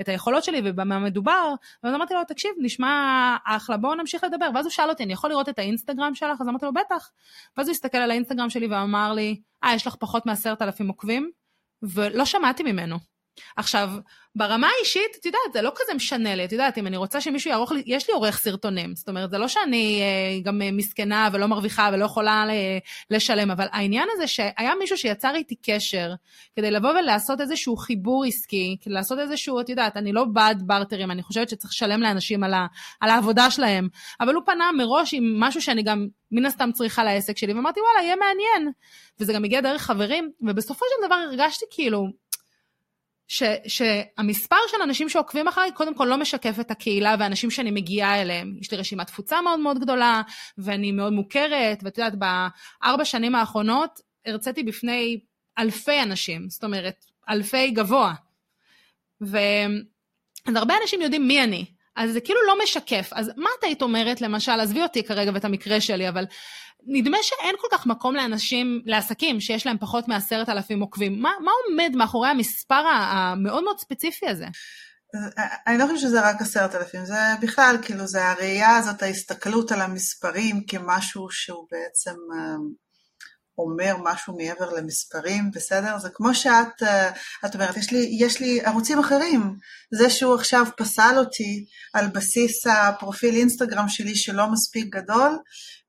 [0.00, 1.54] את היכולות שלי ובמה מדובר.
[1.82, 4.48] ואז אמרתי לו, תקשיב, נשמע אחלה, בואו נמשיך לדבר.
[4.54, 6.40] ואז הוא שאל אותי, אני יכול לראות את האינסטגרם שלך?
[6.40, 7.10] אז אמרתי לו, בטח.
[7.56, 11.30] ואז הוא הסתכל על האינסטגרם שלי ואמר לי, אה, יש לך פחות מעשרת אלפים עוקבים?
[11.82, 13.15] ולא שמעתי ממנו.
[13.56, 13.90] עכשיו,
[14.36, 17.50] ברמה האישית, את יודעת, זה לא כזה משנה לי, את יודעת, אם אני רוצה שמישהו
[17.50, 21.28] יערוך לי, יש לי עורך סרטונים, זאת אומרת, זה לא שאני אה, גם אה, מסכנה
[21.32, 22.44] ולא מרוויחה ולא יכולה
[23.10, 26.12] לשלם, אבל העניין הזה שהיה מישהו שיצר איתי קשר,
[26.56, 31.10] כדי לבוא ולעשות איזשהו חיבור עסקי, כדי לעשות איזשהו, את יודעת, אני לא בעד בארטרים,
[31.10, 32.66] אני חושבת שצריך לשלם לאנשים על, ה,
[33.00, 33.88] על העבודה שלהם,
[34.20, 38.06] אבל הוא פנה מראש עם משהו שאני גם מן הסתם צריכה לעסק שלי, ואמרתי, וואלה,
[38.06, 38.72] יהיה מעניין.
[39.20, 42.06] וזה גם הגיע דרך חברים, ובסופו של דבר הרגשתי כאילו,
[43.28, 48.22] ש, שהמספר של אנשים שעוקבים אחריי קודם כל לא משקף את הקהילה ואנשים שאני מגיעה
[48.22, 48.56] אליהם.
[48.60, 50.22] יש לי רשימת תפוצה מאוד מאוד גדולה,
[50.58, 55.20] ואני מאוד מוכרת, ואת יודעת, בארבע שנים האחרונות הרציתי בפני
[55.58, 58.14] אלפי אנשים, זאת אומרת, אלפי גבוה.
[59.20, 61.64] ואז הרבה אנשים יודעים מי אני,
[61.96, 63.10] אז זה כאילו לא משקף.
[63.12, 66.24] אז מה את היית אומרת, למשל, עזבי אותי כרגע ואת המקרה שלי, אבל
[66.86, 71.22] נדמה שאין כל כך מקום לאנשים, לעסקים שיש להם פחות מעשרת אלפים עוקבים.
[71.22, 74.46] מה, מה עומד מאחורי המספר המאוד מאוד ספציפי הזה?
[75.66, 79.80] אני לא חושבת שזה רק עשרת אלפים, זה בכלל, כאילו, זה הראייה הזאת, ההסתכלות על
[79.80, 82.56] המספרים כמשהו שהוא בעצם אה,
[83.58, 85.98] אומר משהו מעבר למספרים, בסדר?
[85.98, 87.10] זה כמו שאת אה,
[87.46, 89.56] את אומרת, יש לי, יש לי ערוצים אחרים.
[89.94, 91.64] זה שהוא עכשיו פסל אותי
[91.94, 95.38] על בסיס הפרופיל אינסטגרם שלי שלא מספיק גדול,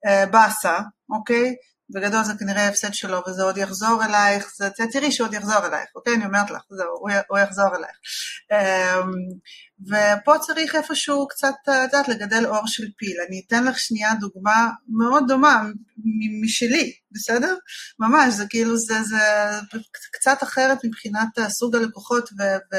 [0.05, 1.55] אה, באסה, אוקיי?
[1.89, 6.15] בגדול זה כנראה הפסד שלו וזה עוד יחזור אלייך, זה, תראי שעוד יחזור אלייך, אוקיי?
[6.15, 6.97] אני אומרת לך, זהו,
[7.29, 7.97] הוא, יחזור אלייך.
[9.85, 13.17] ופה צריך איפשהו קצת, את יודעת, לגדל אור של פיל.
[13.27, 15.63] אני אתן לך שנייה דוגמה מאוד דומה
[16.43, 17.55] משלי, בסדר?
[17.99, 19.17] ממש, זה כאילו, זה, זה
[20.11, 22.77] קצת אחרת מבחינת סוג הלקוחות, ו, ו,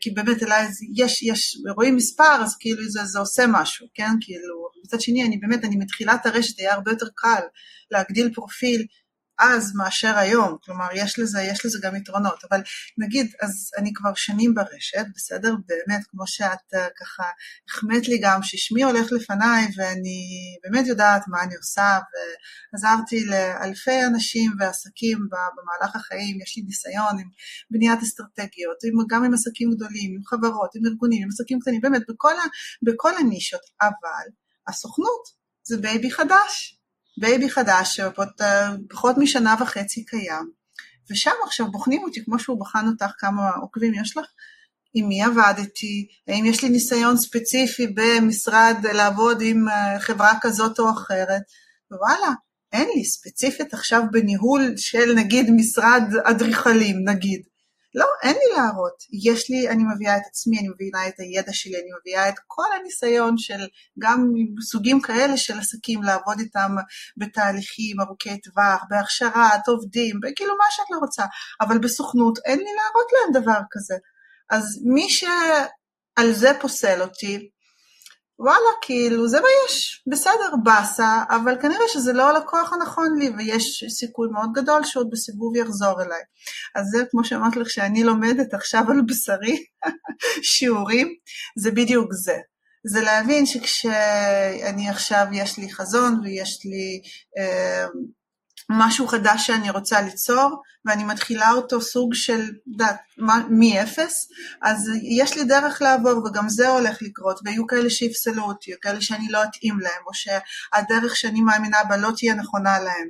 [0.00, 4.10] כי באמת אליי יש, יש, רואים מספר, אז כאילו זה, זה עושה משהו, כן?
[4.20, 7.42] כאילו, מצד שני, אני באמת, אני מתחילת הרשת, היה הרבה יותר קל
[7.90, 8.86] להגדיל פרופיל
[9.40, 12.60] אז מאשר היום, כלומר יש לזה, יש לזה גם יתרונות, אבל
[12.98, 15.54] נגיד, אז אני כבר שנים ברשת, בסדר?
[15.66, 17.22] באמת, כמו שאת אה, ככה
[17.68, 20.20] החמאת לי גם, ששמי הולך לפניי ואני
[20.64, 21.98] באמת יודעת מה אני עושה,
[22.72, 27.28] ועזרתי לאלפי אנשים ועסקים במהלך החיים, יש לי ניסיון עם
[27.70, 28.76] בניית אסטרטגיות,
[29.10, 32.44] גם עם עסקים גדולים, עם חברות, עם ארגונים, עם עסקים קטנים, באמת, בכל, ה,
[32.82, 34.26] בכל הנישות, אבל
[34.68, 35.22] הסוכנות
[35.62, 36.79] זה baby חדש.
[37.18, 40.50] baby חדש שפחות משנה וחצי קיים,
[41.10, 44.26] ושם עכשיו בוחנים אותי כמו שהוא בחן אותך כמה עוקבים יש לך,
[44.94, 50.90] עם מי עבדתי, האם יש לי ניסיון ספציפי במשרד לעבוד עם אה, חברה כזאת או
[50.90, 51.42] אחרת,
[51.90, 52.32] ווואלה,
[52.72, 57.42] אין לי ספציפית עכשיו בניהול של נגיד משרד אדריכלים נגיד,
[57.94, 59.04] לא, אין לי להראות.
[59.24, 62.66] יש לי, אני מביאה את עצמי, אני מביאה את הידע שלי, אני מביאה את כל
[62.80, 63.66] הניסיון של
[63.98, 66.76] גם סוגים כאלה של עסקים, לעבוד איתם
[67.16, 71.24] בתהליכים ארוכי טווח, בהכשרת עובדים, כאילו מה שאת לא רוצה.
[71.60, 73.94] אבל בסוכנות אין לי להראות להם דבר כזה.
[74.50, 77.50] אז מי שעל זה פוסל אותי,
[78.42, 83.84] וואלה, כאילו, זה מה יש, בסדר, באסה, אבל כנראה שזה לא הלקוח הנכון לי, ויש
[83.88, 86.22] סיכוי מאוד גדול שעוד בסיבוב יחזור אליי.
[86.74, 89.64] אז זה כמו שאמרתי לך, שאני לומדת עכשיו על בשרי
[90.52, 91.08] שיעורים,
[91.58, 92.36] זה בדיוק זה.
[92.86, 97.00] זה להבין שכשאני עכשיו, יש לי חזון ויש לי
[97.38, 97.86] אה,
[98.72, 103.00] משהו חדש שאני רוצה ליצור, ואני מתחילה אותו סוג של, יודעת,
[103.50, 104.28] מאפס,
[104.62, 109.00] אז יש לי דרך לעבור, וגם זה הולך לקרות, ויהיו כאלה שיפסלו אותי, או כאלה
[109.00, 113.08] שאני לא אתאים להם, או שהדרך שאני מאמינה בה לא תהיה נכונה להם.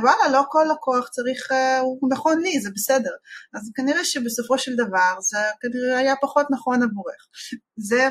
[0.00, 3.10] ווואלה, לא כל לקוח צריך, אה, הוא נכון לי, זה בסדר.
[3.54, 7.28] אז כנראה שבסופו של דבר זה כנראה היה פחות נכון עבורך.
[7.76, 8.08] זה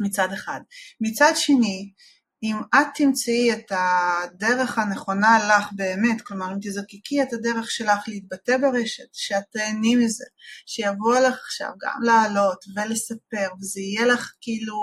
[0.00, 0.60] מצד אחד.
[1.00, 1.92] מצד שני,
[2.42, 8.56] אם את תמצאי את הדרך הנכונה לך באמת, כלומר אם תזקקי את הדרך שלך להתבטא
[8.56, 10.24] ברשת, שאת תהני מזה,
[10.66, 14.74] שיבוא לך עכשיו גם לעלות ולספר, וזה יהיה לך כאילו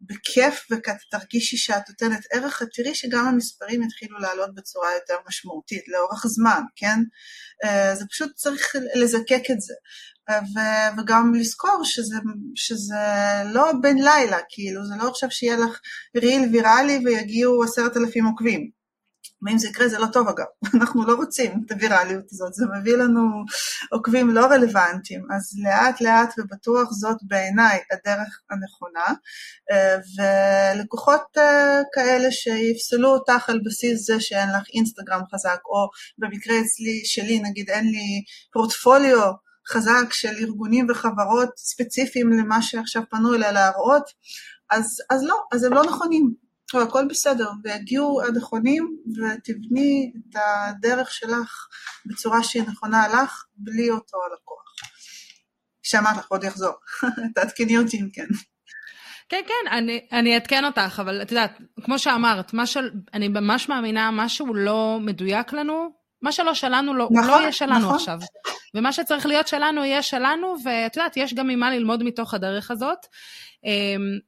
[0.00, 6.26] בכיף ותרגישי שאת נותנת ערך, את תראי שגם המספרים יתחילו לעלות בצורה יותר משמעותית לאורך
[6.26, 6.98] זמן, כן?
[7.64, 9.74] אה, זה פשוט צריך לזקק את זה.
[10.30, 12.16] ו- וגם לזכור שזה,
[12.54, 12.94] שזה
[13.52, 15.80] לא בן לילה, כאילו, זה לא עכשיו שיהיה לך
[16.16, 18.78] ריל ויראלי ויגיעו עשרת אלפים עוקבים.
[19.42, 22.96] ואם זה יקרה זה לא טוב אגב, אנחנו לא רוצים את הווירליות הזאת, זה מביא
[22.96, 23.44] לנו
[23.92, 29.06] עוקבים לא רלוונטיים, אז לאט לאט ובטוח זאת בעיניי הדרך הנכונה,
[30.18, 35.88] ולקוחות אה, כאלה שיפסלו אותך על בסיס זה שאין לך אינסטגרם חזק, או
[36.18, 39.32] במקרה אצלי, שלי נגיד אין לי פורטפוליו
[39.70, 44.10] חזק של ארגונים וחברות ספציפיים למה שעכשיו פנו אליה להראות,
[44.70, 46.34] אז, אז לא, אז הם לא נכונים,
[46.74, 51.66] אבל הכל בסדר, ויגיעו הנכונים ותבני את הדרך שלך
[52.06, 54.62] בצורה שהיא נכונה לך, בלי אותו הלקוח.
[55.82, 56.72] שאמרת לך, עוד יחזור,
[57.34, 58.26] תעדכני אותי אם כן.
[59.28, 59.72] כן, כן,
[60.12, 64.98] אני, אעדכן אותך, אבל את יודעת, כמו שאמרת, מה של, אני ממש מאמינה, משהו לא
[65.00, 67.94] מדויק לנו, מה שלא שלנו לא, נכון, לא יהיה שלנו נכון.
[67.94, 68.18] עכשיו.
[68.74, 73.06] ומה שצריך להיות שלנו יהיה שלנו, ואת יודעת, יש גם ממה ללמוד מתוך הדרך הזאת.
[73.64, 74.18] אמ,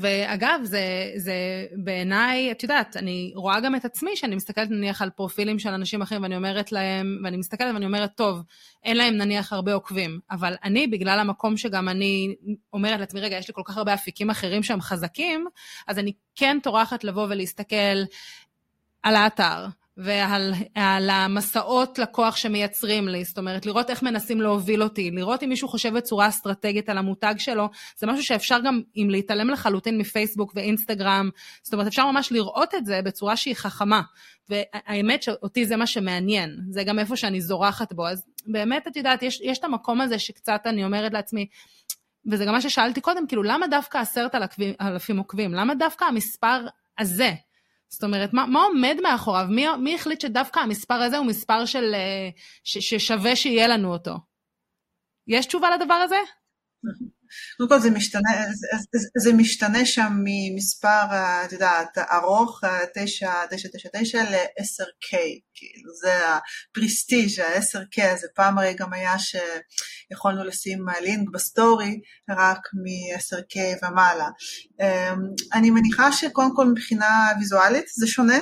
[0.00, 1.34] ואגב, זה, זה
[1.72, 6.02] בעיניי, את יודעת, אני רואה גם את עצמי, שאני מסתכלת נניח על פרופילים של אנשים
[6.02, 8.42] אחרים, ואני אומרת להם, ואני מסתכלת ואני אומרת, טוב,
[8.82, 12.34] אין להם נניח הרבה עוקבים, אבל אני, בגלל המקום שגם אני
[12.72, 15.46] אומרת לעצמי, רגע, יש לי כל כך הרבה אפיקים אחרים שהם חזקים,
[15.86, 18.04] אז אני כן טורחת לבוא ולהסתכל
[19.02, 25.42] על האתר, ועל המסעות לקוח שמייצרים לי, זאת אומרת, לראות איך מנסים להוביל אותי, לראות
[25.42, 29.98] אם מישהו חושב בצורה אסטרטגית על המותג שלו, זה משהו שאפשר גם, אם להתעלם לחלוטין
[29.98, 31.30] מפייסבוק ואינסטגרם,
[31.62, 34.02] זאת אומרת, אפשר ממש לראות את זה בצורה שהיא חכמה.
[34.48, 39.22] והאמת שאותי זה מה שמעניין, זה גם איפה שאני זורחת בו, אז באמת, את יודעת,
[39.22, 41.46] יש, יש את המקום הזה שקצת אני אומרת לעצמי,
[42.30, 44.34] וזה גם מה ששאלתי קודם, כאילו, למה דווקא עשרת
[44.80, 45.54] אלפים עוקבים?
[45.54, 46.66] למה דווקא המספר
[46.98, 47.32] הזה?
[47.94, 49.46] זאת אומרת, מה, מה עומד מאחוריו?
[49.50, 52.28] מי, מי החליט שדווקא המספר הזה הוא מספר של, אה,
[52.64, 54.12] ש, ששווה שיהיה לנו אותו?
[55.26, 56.16] יש תשובה לדבר הזה?
[57.56, 58.30] קודם כל זה משתנה,
[58.92, 61.04] זה, זה משתנה שם ממספר,
[61.44, 62.60] את יודעת, ארוך,
[62.94, 65.16] 999 ל-10K,
[65.54, 72.60] כאילו זה ה prestige ה-10K הזה, פעם הרי גם היה שיכולנו לשים לינק בסטורי רק
[72.74, 74.28] מ-10K ומעלה.
[74.80, 75.20] אמ,
[75.52, 78.38] אני מניחה שקודם כל מבחינה ויזואלית זה שונה,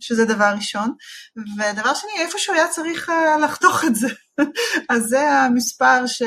[0.00, 0.92] שזה דבר ראשון,
[1.36, 4.08] ודבר שני, איפשהו היה צריך אה, לחתוך את זה.
[4.90, 6.22] אז זה המספר ש...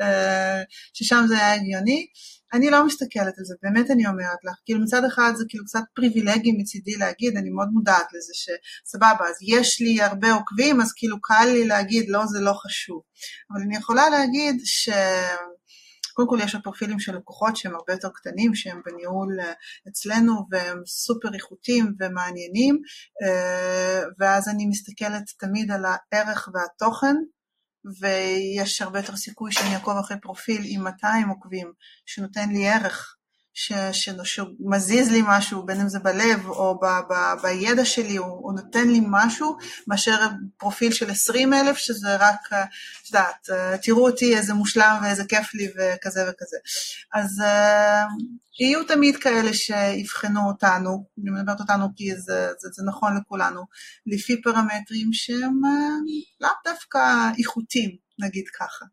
[0.00, 0.62] אה,
[0.94, 2.06] ששם זה היה הגיוני.
[2.52, 5.80] אני לא מסתכלת על זה, באמת אני אומרת לך, כאילו מצד אחד זה כאילו קצת
[5.94, 11.20] פריבילגי מצידי להגיד, אני מאוד מודעת לזה שסבבה, אז יש לי הרבה עוקבים, אז כאילו
[11.20, 13.00] קל לי להגיד, לא, זה לא חשוב.
[13.52, 14.88] אבל אני יכולה להגיד ש...
[16.18, 19.52] קודם כל יש עוד פרופילים של לקוחות שהם הרבה יותר קטנים, שהם בניהול אה,
[19.88, 22.78] אצלנו והם סופר איכותיים ומעניינים,
[23.22, 27.16] אה, ואז אני מסתכלת תמיד על הערך והתוכן,
[28.00, 31.72] ויש הרבה יותר סיכוי שאני אעקוב אחרי פרופיל עם 200 עוקבים,
[32.06, 33.17] שנותן לי ערך
[33.60, 38.26] ש, ש, שמזיז לי משהו, בין אם זה בלב או ב, ב, בידע שלי, הוא,
[38.26, 40.16] הוא נותן לי משהו, מאשר
[40.56, 43.48] פרופיל של 20 אלף, שזה רק, את יודעת,
[43.82, 46.56] תראו אותי איזה מושלם ואיזה כיף לי וכזה וכזה.
[47.14, 48.22] אז uh,
[48.60, 53.62] יהיו תמיד כאלה שיבחנו אותנו, אני מדברת אותנו כי זה, זה, זה נכון לכולנו,
[54.06, 55.60] לפי פרמטרים שהם
[56.40, 58.07] לאו דווקא איכותיים.
[58.18, 58.84] נגיד ככה.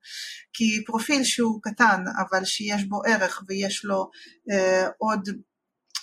[0.53, 4.09] כי פרופיל שהוא קטן, אבל שיש בו ערך ויש לו
[4.51, 5.29] אה, עוד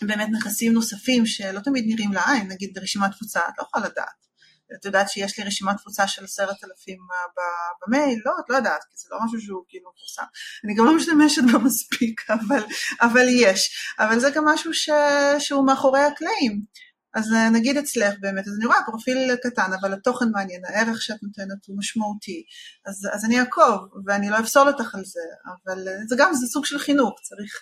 [0.03, 4.23] באמת נכסים נוספים שלא תמיד נראים לעין, נגיד רשימת תפוצה, את לא יכולה לדעת.
[4.75, 7.45] את יודעת שיש לי רשימת תפוצה של עשרת אלפים אה,
[7.87, 8.21] במייל?
[8.27, 10.23] לא, את לא יודעת, כי זה לא משהו שהוא כאילו מפורסם.
[10.65, 12.63] אני גם לא משתמשת בו מספיק, אבל,
[13.01, 13.95] אבל יש.
[13.99, 14.91] אבל זה גם משהו ש,
[15.39, 16.65] שהוא מאחורי הקלעים.
[17.15, 21.23] אז אה, נגיד אצלך באמת, אז אני רואה פרופיל קטן, אבל התוכן מעניין, הערך שאת
[21.23, 22.43] נותנת הוא משמעותי,
[22.87, 26.47] אז, אז אני אעקוב, ואני לא אפסול אותך על זה, אבל אה, זה גם, זה
[26.47, 27.61] סוג של חינוך, צריך,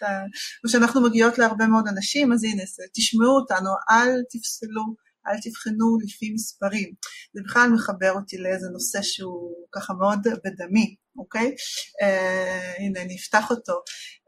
[0.67, 4.95] כשאנחנו אה, מגיעות להרבה מאוד אנשים, אז הנה, זה, תשמעו אותנו, אל תפסלו,
[5.27, 6.91] אל תבחנו לפי מספרים.
[7.35, 11.55] זה בכלל מחבר אותי לאיזה נושא שהוא ככה מאוד בדמי, אוקיי?
[12.03, 13.73] אה, הנה, אני אפתח אותו.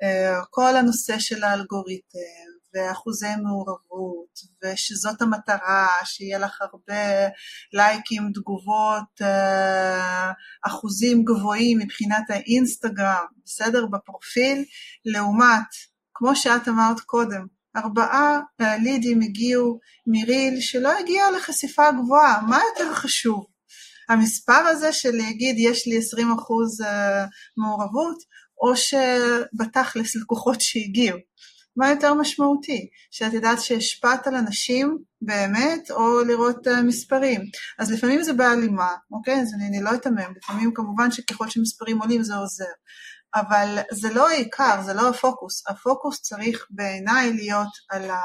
[0.02, 7.28] אה, כל הנושא של האלגוריתם, ואחוזי מעורבות, ושזאת המטרה, שיהיה לך הרבה
[7.72, 10.32] לייקים, תגובות, אה,
[10.66, 13.86] אחוזים גבוהים מבחינת האינסטגרם, בסדר?
[13.86, 14.64] בפרופיל,
[15.04, 15.66] לעומת,
[16.14, 23.46] כמו שאת אמרת קודם, ארבעה לידים הגיעו מריל שלא הגיע לחשיפה גבוהה, מה יותר חשוב?
[24.08, 27.24] המספר הזה של להגיד יש לי 20 אחוז אה,
[27.56, 28.16] מעורבות,
[28.62, 31.18] או שבתכלס לקוחות שהגיעו.
[31.76, 32.88] מה יותר משמעותי?
[33.10, 37.40] שאת יודעת שהשפעת על אנשים באמת, או לראות uh, מספרים.
[37.78, 39.40] אז לפעמים זה בהלימה, אוקיי?
[39.40, 42.64] אז אני, אני לא אתמם, לפעמים כמובן שככל שמספרים עולים זה עוזר.
[43.34, 45.62] אבל זה לא העיקר, זה לא הפוקוס.
[45.68, 48.20] הפוקוס צריך בעיניי להיות על ה...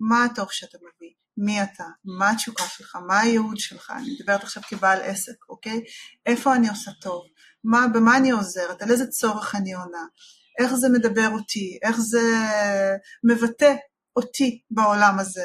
[0.00, 4.62] מה התוך שאתה מביא, מי אתה, מה התשוקה שלך, מה הייעוד שלך, אני מדברת עכשיו
[4.68, 5.80] כבעל עסק, אוקיי?
[6.26, 7.24] איפה אני עושה טוב,
[7.64, 10.04] מה, במה אני עוזרת, על איזה צורך אני עונה,
[10.58, 12.22] איך זה מדבר אותי, איך זה
[13.24, 13.74] מבטא
[14.16, 15.44] אותי בעולם הזה.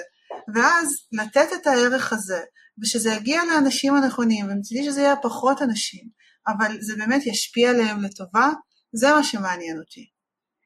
[0.54, 2.39] ואז לתת את הערך הזה,
[2.82, 6.04] ושזה יגיע לאנשים הנכונים, ומצידי שזה יהיה פחות אנשים,
[6.48, 8.50] אבל זה באמת ישפיע עליהם לטובה,
[8.93, 10.10] זה מה שמעניין אותי.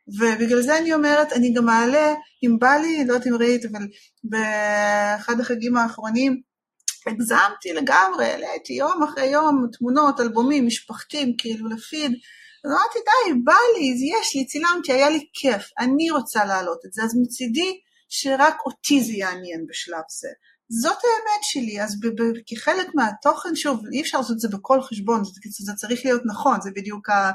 [0.08, 3.88] ובגלל זה אני אומרת, אני גם מעלה, אם בא לי, לא יודעת אם ראית, אבל
[4.24, 6.42] באחד החגים האחרונים,
[7.08, 12.12] הגזמתי לגמרי, העליתי יום אחרי יום תמונות, אלבומים, משפחתים, כאילו לפיד,
[12.66, 13.86] אז אמרתי, די, בא לי,
[14.20, 19.04] יש לי, צילמתי, היה לי כיף, אני רוצה להעלות את זה, אז מצידי שרק אותי
[19.04, 20.30] זה יעניין בשלב זה.
[20.74, 22.00] זאת האמת שלי, אז
[22.48, 25.32] כחלק מהתוכן, שוב, אי אפשר לעשות את זה בכל חשבון, זה,
[25.66, 27.32] זה צריך להיות נכון, זה בדיוק, ה,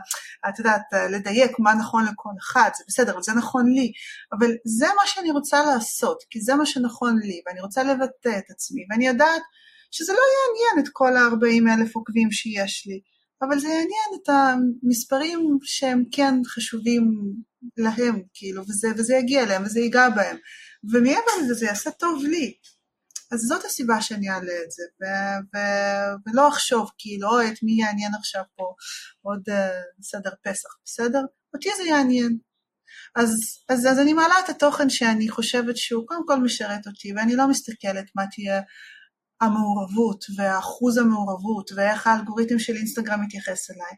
[0.49, 3.93] את יודעת, לדייק מה נכון לכל אחד, זה בסדר, אבל זה נכון לי,
[4.39, 8.51] אבל זה מה שאני רוצה לעשות, כי זה מה שנכון לי, ואני רוצה לבטא את
[8.51, 9.43] עצמי, ואני יודעת
[9.91, 13.01] שזה לא יעניין את כל ה-40 אלף עוקבים שיש לי,
[13.42, 17.33] אבל זה יעניין את המספרים שהם כן חשובים
[17.77, 20.37] להם, כאילו, וזה, וזה יגיע אליהם, וזה ייגע בהם,
[20.92, 22.55] ומעבר לזה זה יעשה טוב לי.
[23.33, 27.72] אז זאת הסיבה שאני אעלה את זה, ו- ו- ולא אחשוב כאילו, אוי, את מי
[27.83, 28.75] יעניין עכשיו פה
[29.22, 31.22] עוד uh, סדר פסח, בסדר?
[31.55, 32.38] אותי זה יעניין.
[33.16, 33.31] אז,
[33.68, 37.49] אז, אז אני מעלה את התוכן שאני חושבת שהוא קודם כל משרת אותי, ואני לא
[37.49, 38.61] מסתכלת מה תהיה
[39.40, 43.96] המעורבות ואחוז המעורבות ואיך האלגוריתם של אינסטגרם מתייחס אליי.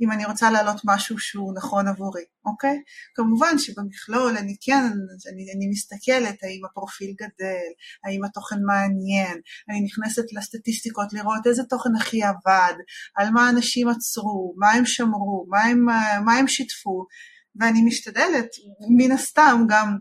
[0.00, 2.82] אם אני רוצה להעלות משהו שהוא נכון עבורי, אוקיי?
[3.14, 4.92] כמובן שבמכלול אני כן,
[5.32, 7.68] אני, אני מסתכלת האם הפרופיל גדל,
[8.04, 12.74] האם התוכן מעניין, אני נכנסת לסטטיסטיקות לראות איזה תוכן הכי עבד,
[13.16, 15.84] על מה אנשים עצרו, מה הם שמרו, מה הם,
[16.24, 17.06] מה הם שיתפו,
[17.60, 18.48] ואני משתדלת
[18.96, 19.96] מן הסתם גם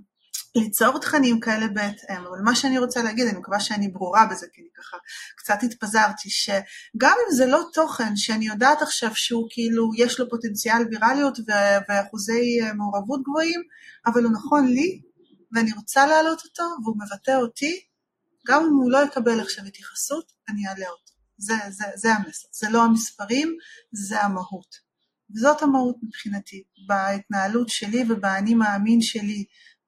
[0.55, 4.61] ליצור תכנים כאלה בהתאם, אבל מה שאני רוצה להגיד, אני מקווה שאני ברורה בזה, כי
[4.61, 4.97] אני ככה
[5.37, 10.83] קצת התפזרתי, שגם אם זה לא תוכן שאני יודעת עכשיו שהוא כאילו, יש לו פוטנציאל
[10.91, 11.39] ויראליות
[11.89, 13.61] ואחוזי אה, מעורבות גבוהים,
[14.05, 15.01] אבל הוא נכון לי,
[15.51, 17.85] ואני רוצה להעלות אותו, והוא מבטא אותי,
[18.47, 21.13] גם אם הוא לא יקבל עכשיו התייחסות, אני אעלה אותו.
[21.37, 23.57] זה, זה, זה המסר, זה לא המספרים,
[23.91, 24.85] זה המהות.
[25.35, 29.45] וזאת המהות מבחינתי, בהתנהלות שלי ובאני מאמין שלי,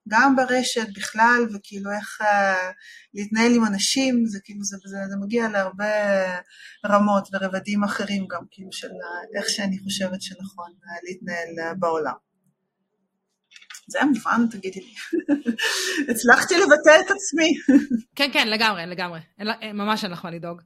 [0.08, 2.26] גם ברשת בכלל, וכאילו איך uh,
[3.14, 5.86] להתנהל עם אנשים, זה כאילו, זה, זה, זה מגיע להרבה
[6.86, 8.90] רמות ורבדים אחרים גם, כאילו, של
[9.38, 12.28] איך שאני חושבת שנכון uh, להתנהל uh, בעולם.
[13.90, 14.94] זה היה מובן, תגידי לי.
[16.12, 17.54] הצלחתי לבטא את עצמי.
[18.18, 19.20] כן, כן, לגמרי, לגמרי.
[19.74, 20.62] ממש אין לך מה לדאוג.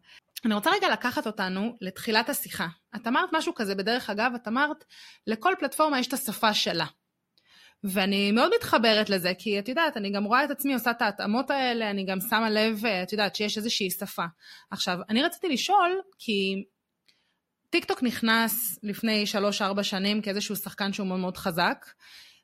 [0.46, 2.68] אני רוצה רגע לקחת אותנו לתחילת השיחה.
[2.96, 4.84] את אמרת משהו כזה, בדרך אגב, את אמרת,
[5.28, 6.86] לכל פלטפורמה יש את השפה שלה.
[7.84, 11.52] ואני מאוד מתחברת לזה, כי את יודעת, אני גם רואה את עצמי עושה את ההתאמות
[11.52, 14.26] האלה, אני גם שמה לב, את יודעת, שיש איזושהי שפה.
[14.72, 16.64] עכשיו, אני רציתי לשאול, כי
[17.70, 19.26] טיק טוק נכנס לפני
[19.80, 21.86] 3-4 שנים כאיזשהו שחקן שהוא מאוד מאוד חזק,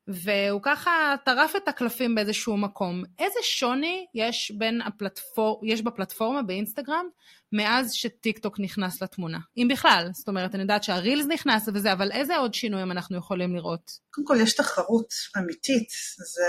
[0.07, 3.03] והוא ככה טרף את הקלפים באיזשהו מקום.
[3.19, 5.61] איזה שוני יש, בין הפלטפור...
[5.65, 7.05] יש בפלטפורמה באינסטגרם
[7.51, 9.37] מאז שטיק טוק נכנס לתמונה?
[9.57, 13.55] אם בכלל, זאת אומרת, אני יודעת שהרילס נכנס וזה, אבל איזה עוד שינויים אנחנו יכולים
[13.55, 13.91] לראות?
[14.09, 15.89] קודם כל יש תחרות אמיתית,
[16.33, 16.47] זה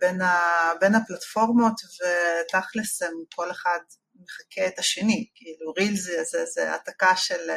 [0.00, 0.40] בין, ה...
[0.80, 3.02] בין הפלטפורמות ותכלס
[3.34, 3.78] כל אחד
[4.24, 7.50] מחקה את השני, כאילו ריל זה, זה, זה העתקה של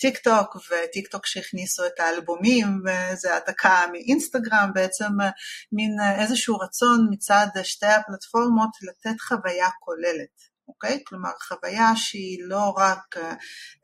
[0.00, 5.12] טיק טוק וטיק טוק שהכניסו את האלבומים וזה העתקה מאינסטגרם, בעצם
[5.72, 10.47] מין איזשהו רצון מצד שתי הפלטפורמות לתת חוויה כוללת.
[10.68, 11.02] אוקיי?
[11.06, 13.16] כלומר חוויה שהיא לא רק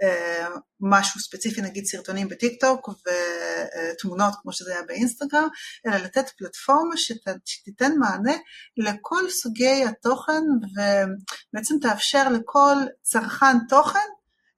[0.02, 0.48] אה,
[0.80, 5.48] משהו ספציפי, נגיד סרטונים בטיק טוק ותמונות כמו שזה היה באינסטגרם,
[5.86, 8.34] אלא לתת פלטפורמה שת, שתיתן מענה
[8.76, 10.42] לכל סוגי התוכן
[10.72, 14.08] ובעצם תאפשר לכל צרכן תוכן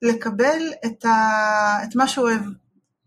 [0.03, 1.15] לקבל את, ה,
[1.85, 2.43] את מה שהוא אוהב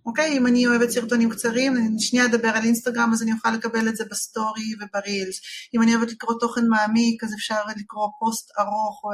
[0.05, 0.37] אוקיי?
[0.37, 3.95] אם אני אוהבת סרטונים קצרים, אני שנייה אדבר על אינסטגרם, אז אני אוכל לקבל את
[3.95, 5.41] זה בסטורי וברילס.
[5.75, 9.09] אם אני אוהבת לקרוא תוכן מעמיק, אז אפשר לקרוא פוסט ארוך או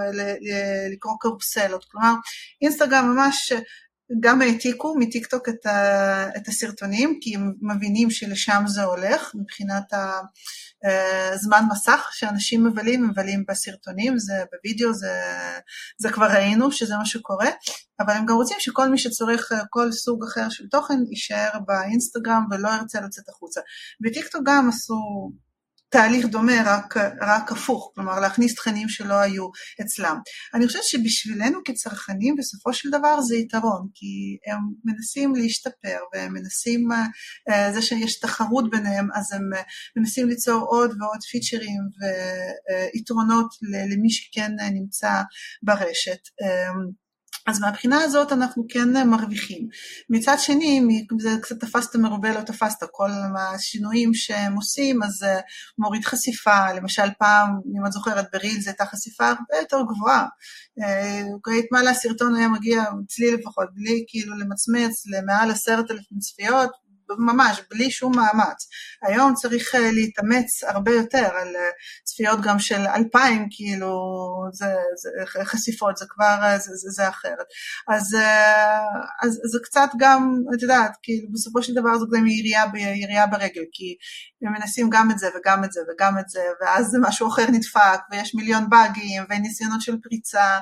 [0.94, 1.86] לקרוא קרוסלות.
[1.92, 2.14] כלומר,
[2.62, 3.52] אינסטגרם ממש
[4.20, 9.94] גם העתיקו מטיקטוק את, ה, את הסרטונים, כי הם מבינים שלשם זה הולך, מבחינת
[11.34, 15.22] הזמן אה, מסך שאנשים מבלים, מבלים בסרטונים, זה בווידאו, זה,
[15.98, 17.50] זה כבר ראינו שזה מה שקורה,
[18.00, 22.46] אבל הם גם רוצים שכל מי שצורך אה, כל סוג אחר של תוכן יישאר באינסטגרם
[22.52, 23.62] ולא ירצה לצאת החוצה.
[24.02, 25.32] בטיקטוק גם עשו
[25.90, 29.48] תהליך דומה, רק, רק הפוך, כלומר להכניס תכנים שלא היו
[29.82, 30.18] אצלם.
[30.54, 36.88] אני חושבת שבשבילנו כצרכנים בסופו של דבר זה יתרון, כי הם מנסים להשתפר והם מנסים,
[37.50, 39.50] אה, זה שיש תחרות ביניהם, אז הם
[39.96, 41.82] מנסים ליצור עוד ועוד פיצ'רים
[42.94, 43.48] ויתרונות
[43.92, 45.22] למי שכן נמצא
[45.64, 46.20] ברשת.
[47.48, 49.68] אה, אז מהבחינה הזאת אנחנו כן מרוויחים.
[50.10, 55.40] מצד שני, זה קצת תפסת מרובה לא תפסת, כל השינויים שהם עושים, אז זה
[55.78, 60.26] מוריד חשיפה, למשל פעם, אם את זוכרת, בריל זו הייתה חשיפה הרבה יותר גבוהה.
[61.48, 66.72] היית מעלה סרטון היה מגיע, אצלי לפחות, בלי כאילו למצמץ למעל עשרת אלפים צפיות,
[67.10, 68.68] ממש, בלי שום מאמץ.
[69.08, 71.70] היום צריך אה, להתאמץ הרבה יותר על אה,
[72.04, 73.96] צפיות גם של אלפיים, כאילו,
[74.54, 75.10] זה, זה
[75.46, 77.46] חשיפות, זה כבר, אה, זה, זה, זה אחרת.
[77.88, 78.18] אז,
[79.24, 83.64] אז זה קצת גם, את יודעת, כאילו, בסופו של דבר זה גם ירייה, ירייה ברגל,
[83.72, 83.96] כי
[84.42, 87.46] הם מנסים גם את זה וגם את זה וגם את זה, ואז זה משהו אחר
[87.52, 90.60] נדפק, ויש מיליון באגים וניסיונות של פריצה,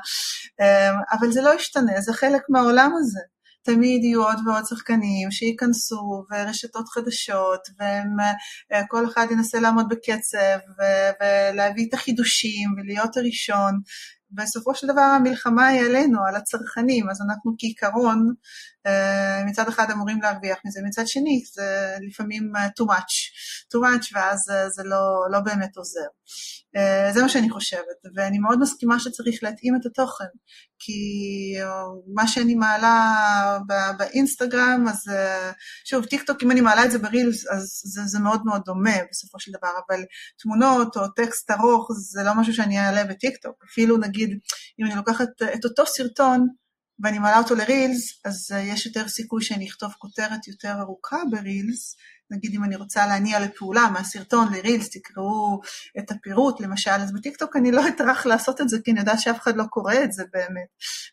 [1.12, 3.33] אבל זה לא ישתנה, זה חלק מהעולם הזה.
[3.64, 7.62] תמיד יהיו עוד ועוד שחקנים שייכנסו ורשתות חדשות
[8.72, 10.60] וכל אחד ינסה לעמוד בקצב
[11.20, 13.80] ולהביא את החידושים ולהיות הראשון.
[14.32, 18.34] בסופו של דבר המלחמה היא עלינו, על הצרכנים, אז אנחנו כעיקרון אה,
[19.46, 23.14] מצד אחד אמורים להרוויח מזה, מצד שני זה לפעמים אה, too much,
[23.76, 26.08] too much ואז אה, זה לא, לא באמת עוזר.
[27.14, 30.26] זה מה שאני חושבת, ואני מאוד מסכימה שצריך להתאים את התוכן,
[30.80, 30.94] כי
[32.14, 33.60] מה שאני מעלה
[33.98, 35.04] באינסטגרם, אז
[35.86, 38.96] שוב, טיק טוק, אם אני מעלה את זה ברילס, אז זה, זה מאוד מאוד דומה
[39.12, 40.04] בסופו של דבר, אבל
[40.38, 44.30] תמונות או טקסט ארוך זה לא משהו שאני אעלה בטיק טוק, אפילו נגיד,
[44.80, 46.48] אם אני לוקחת את אותו סרטון,
[47.00, 51.96] ואני מעלה אותו לרילס, אז uh, יש יותר סיכוי שאני אכתוב כותרת יותר ארוכה ברילס.
[52.32, 55.62] נגיד אם אני רוצה להניע לפעולה מהסרטון לרילס, תקראו
[56.00, 59.40] את הפירוט למשל, אז בטיקטוק אני לא אטרח לעשות את זה, כי אני יודעת שאף
[59.40, 60.68] אחד לא קורא את זה באמת.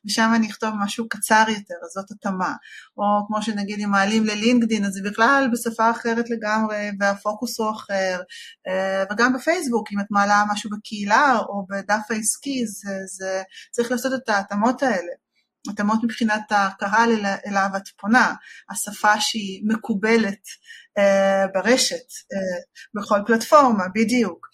[0.04, 2.54] ושם אני אכתוב משהו קצר יותר, אז זאת התאמה.
[2.96, 8.20] או כמו שנגיד אם מעלים ללינקדין, אז זה בכלל בשפה אחרת לגמרי, והפוקוס הוא אחר.
[8.68, 14.12] אה, וגם בפייסבוק, אם את מעלה משהו בקהילה או בדף העסקי, זה, זה צריך לעשות
[14.14, 15.12] את ההתאמות האלה.
[15.68, 17.12] התאמות מבחינת הקהל
[17.46, 18.34] אליו את פונה,
[18.70, 20.42] השפה שהיא מקובלת
[20.98, 24.46] uh, ברשת, uh, בכל פלטפורמה, בדיוק.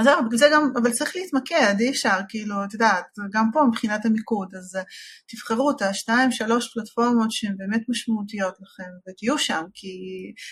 [0.00, 3.64] אז זהו, בגלל זה גם, אבל צריך להתמקד, אי אפשר, כאילו, את יודעת, גם פה
[3.68, 4.80] מבחינת המיקוד, אז uh,
[5.28, 9.88] תבחרו את השתיים, שלוש פלטפורמות שהן באמת משמעותיות לכם, ותהיו שם, כי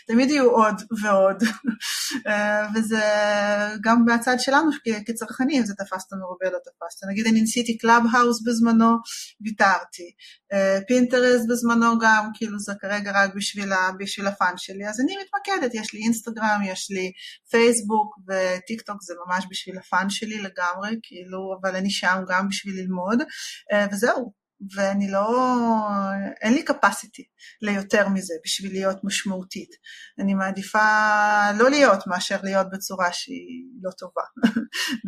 [0.06, 2.28] תמיד יהיו עוד ועוד, אה,
[2.74, 3.02] וזה
[3.80, 4.70] גם מהצד שלנו
[5.06, 7.06] כצרכנים, זה תפסת מרובה לא תפסת.
[7.10, 8.96] נגיד אני ניסיתי קלאב האוס בזמנו,
[9.40, 10.10] ויתרתי.
[10.88, 15.14] פינטרסט אה, בזמנו גם, כאילו זה כרגע רק בשביל, בשביל ה fun שלי, אז אני
[15.22, 17.12] מתמקדת, יש לי אינסטגרם, יש לי
[17.50, 22.48] פייסבוק וטיק טוק זה ממש בשביל ה fun שלי לגמרי, כאילו, אבל אני שם גם
[22.48, 23.18] בשביל ללמוד,
[23.72, 24.32] אה, וזהו.
[24.76, 25.46] ואני לא,
[26.40, 27.22] אין לי capacity
[27.62, 29.70] ליותר מזה בשביל להיות משמעותית.
[30.18, 30.78] אני מעדיפה
[31.58, 34.22] לא להיות מאשר להיות בצורה שהיא לא טובה,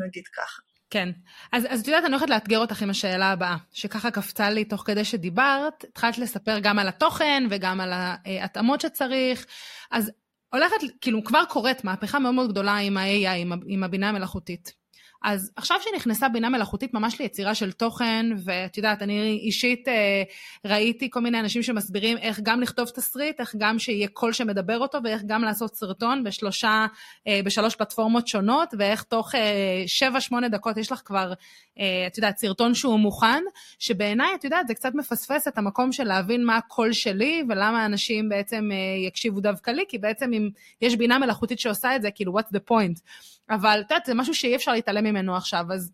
[0.07, 0.63] נגיד ככה.
[0.91, 1.09] כן.
[1.53, 4.83] אז, אז את יודעת, אני הולכת לאתגר אותך עם השאלה הבאה, שככה קפצה לי תוך
[4.87, 9.47] כדי שדיברת, התחלת לספר גם על התוכן וגם על ההתאמות שצריך,
[9.91, 10.11] אז
[10.53, 14.80] הולכת, כאילו כבר קורית מהפכה מאוד מאוד גדולה עם ה-AI, עם, עם הבינה המלאכותית.
[15.23, 20.23] אז עכשיו שנכנסה בינה מלאכותית ממש ליצירה של תוכן, ואת יודעת, אני אישית אה,
[20.65, 24.99] ראיתי כל מיני אנשים שמסבירים איך גם לכתוב תסריט, איך גם שיהיה קול שמדבר אותו,
[25.05, 26.87] ואיך גם לעשות סרטון בשלושה,
[27.27, 31.33] אה, בשלוש פלטפורמות שונות, ואיך תוך אה, שבע, שמונה דקות יש לך כבר,
[31.79, 33.43] אה, את יודעת, סרטון שהוא מוכן,
[33.79, 38.29] שבעיניי, את יודעת, זה קצת מפספס את המקום של להבין מה הקול שלי, ולמה אנשים
[38.29, 40.51] בעצם אה, יקשיבו דווקא לי, כי בעצם אם
[40.83, 43.01] יש בינה מלאכותית שעושה את זה, כאילו, what's the point?
[43.51, 45.93] אבל את יודעת, זה משהו שאי אפשר להתעלם ממנו עכשיו, אז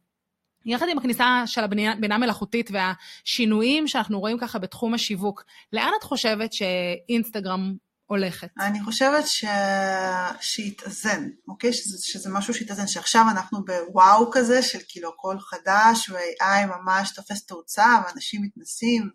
[0.64, 6.52] יחד עם הכניסה של הבינה המלאכותית והשינויים שאנחנו רואים ככה בתחום השיווק, לאן את חושבת
[6.52, 7.74] שאינסטגרם
[8.06, 8.48] הולכת?
[8.60, 9.44] אני חושבת ש...
[10.40, 11.72] שיתאזן, אוקיי?
[11.72, 17.46] שזה, שזה משהו שיתאזן, שעכשיו אנחנו בוואו כזה של כאילו הכל חדש ו-AI ממש תופס
[17.46, 19.10] תאוצה ואנשים מתנסים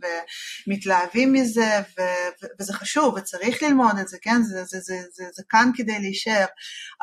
[0.68, 2.02] ומתלהבים מזה ו...
[2.42, 2.46] ו...
[2.60, 4.42] וזה חשוב וצריך ללמוד את זה, כן?
[4.44, 6.46] זה, זה, זה, זה, זה כאן כדי להישאר,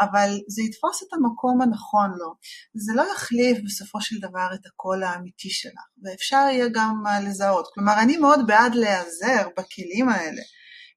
[0.01, 2.35] אבל זה יתפוס את המקום הנכון לו.
[2.75, 7.69] זה לא יחליף בסופו של דבר את הקול האמיתי שלך, ואפשר יהיה גם לזהות.
[7.75, 10.43] כלומר, אני מאוד בעד להיעזר בכלים האלה.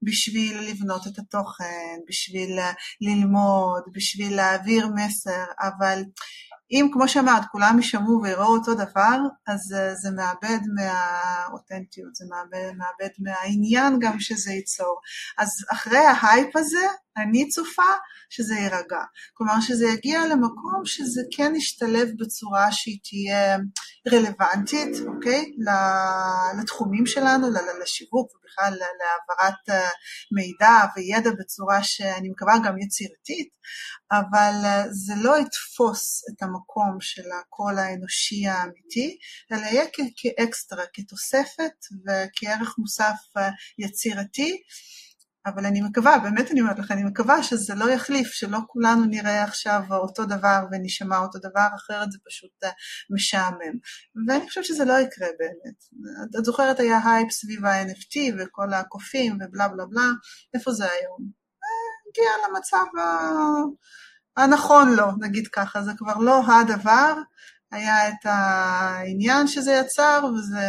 [0.03, 2.59] בשביל לבנות את התוכן, בשביל
[3.01, 6.03] ללמוד, בשביל להעביר מסר, אבל
[6.71, 9.59] אם כמו שאמרת כולם יישמעו ויראו אותו דבר, אז
[10.01, 14.99] זה מאבד מהאותנטיות, זה מאבד, מאבד מהעניין גם שזה ייצור.
[15.37, 16.87] אז אחרי ההייפ הזה,
[17.17, 17.91] אני צופה
[18.29, 19.03] שזה יירגע.
[19.33, 23.57] כלומר שזה יגיע למקום שזה כן ישתלב בצורה שהיא תהיה
[24.11, 25.45] רלוונטית, אוקיי?
[26.61, 27.47] לתחומים שלנו,
[27.81, 29.89] לשיווק ובכלל להעברת אה,
[30.31, 33.49] מידע וידע בצורה שאני מקווה גם יצירתית,
[34.11, 39.17] אבל אה, זה לא יתפוס את המקום של הקול האנושי האמיתי,
[39.51, 39.85] אלא יהיה
[40.17, 41.75] כאקסטרה, כתוספת
[42.07, 43.49] וכערך מוסף אה,
[43.79, 44.63] יצירתי.
[45.45, 49.43] אבל אני מקווה, באמת אני אומרת לך, אני מקווה שזה לא יחליף, שלא כולנו נראה
[49.43, 52.69] עכשיו אותו דבר ונשמע אותו דבר, אחרת זה פשוט אה,
[53.09, 53.77] משעמם.
[54.27, 55.83] ואני חושבת שזה לא יקרה באמת.
[56.39, 60.09] את זוכרת היה הייפ סביב ה-NFT וכל הקופים ובלה בלה בלה,
[60.53, 61.31] איפה זה היום?
[61.63, 62.85] אה, הגיע למצב
[64.37, 67.13] הנכון לו, נגיד ככה, זה כבר לא הדבר,
[67.71, 70.67] היה את העניין שזה יצר וזה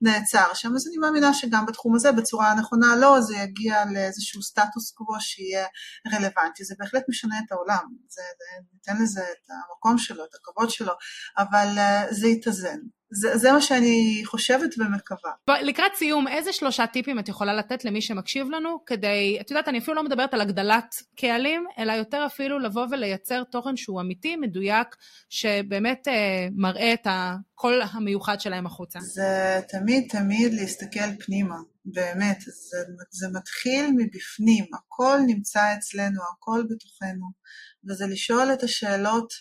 [0.00, 4.92] נעצר שם, אז אני מאמינה שגם בתחום הזה בצורה הנכונה לא, זה יגיע לאיזשהו סטטוס
[4.94, 5.66] קוו שיהיה
[6.12, 10.70] רלוונטי, זה בהחלט משנה את העולם, זה, זה ניתן לזה את המקום שלו, את הכבוד
[10.70, 10.92] שלו,
[11.38, 12.78] אבל uh, זה יתאזן.
[13.14, 15.30] זה, זה מה שאני חושבת ומקווה.
[15.62, 19.78] לקראת סיום, איזה שלושה טיפים את יכולה לתת למי שמקשיב לנו כדי, את יודעת, אני
[19.78, 24.96] אפילו לא מדברת על הגדלת קהלים, אלא יותר אפילו לבוא ולייצר תוכן שהוא אמיתי, מדויק,
[25.28, 28.98] שבאמת אה, מראה את הקול המיוחד שלהם החוצה.
[29.00, 32.40] זה תמיד תמיד להסתכל פנימה, באמת.
[32.40, 32.76] זה,
[33.10, 37.26] זה מתחיל מבפנים, הכל נמצא אצלנו, הכל בתוכנו,
[37.88, 39.32] וזה לשאול את השאלות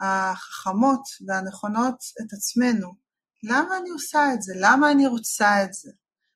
[0.00, 3.03] החכמות והנכונות את עצמנו.
[3.48, 4.52] למה אני עושה את זה?
[4.60, 5.90] למה אני רוצה את זה?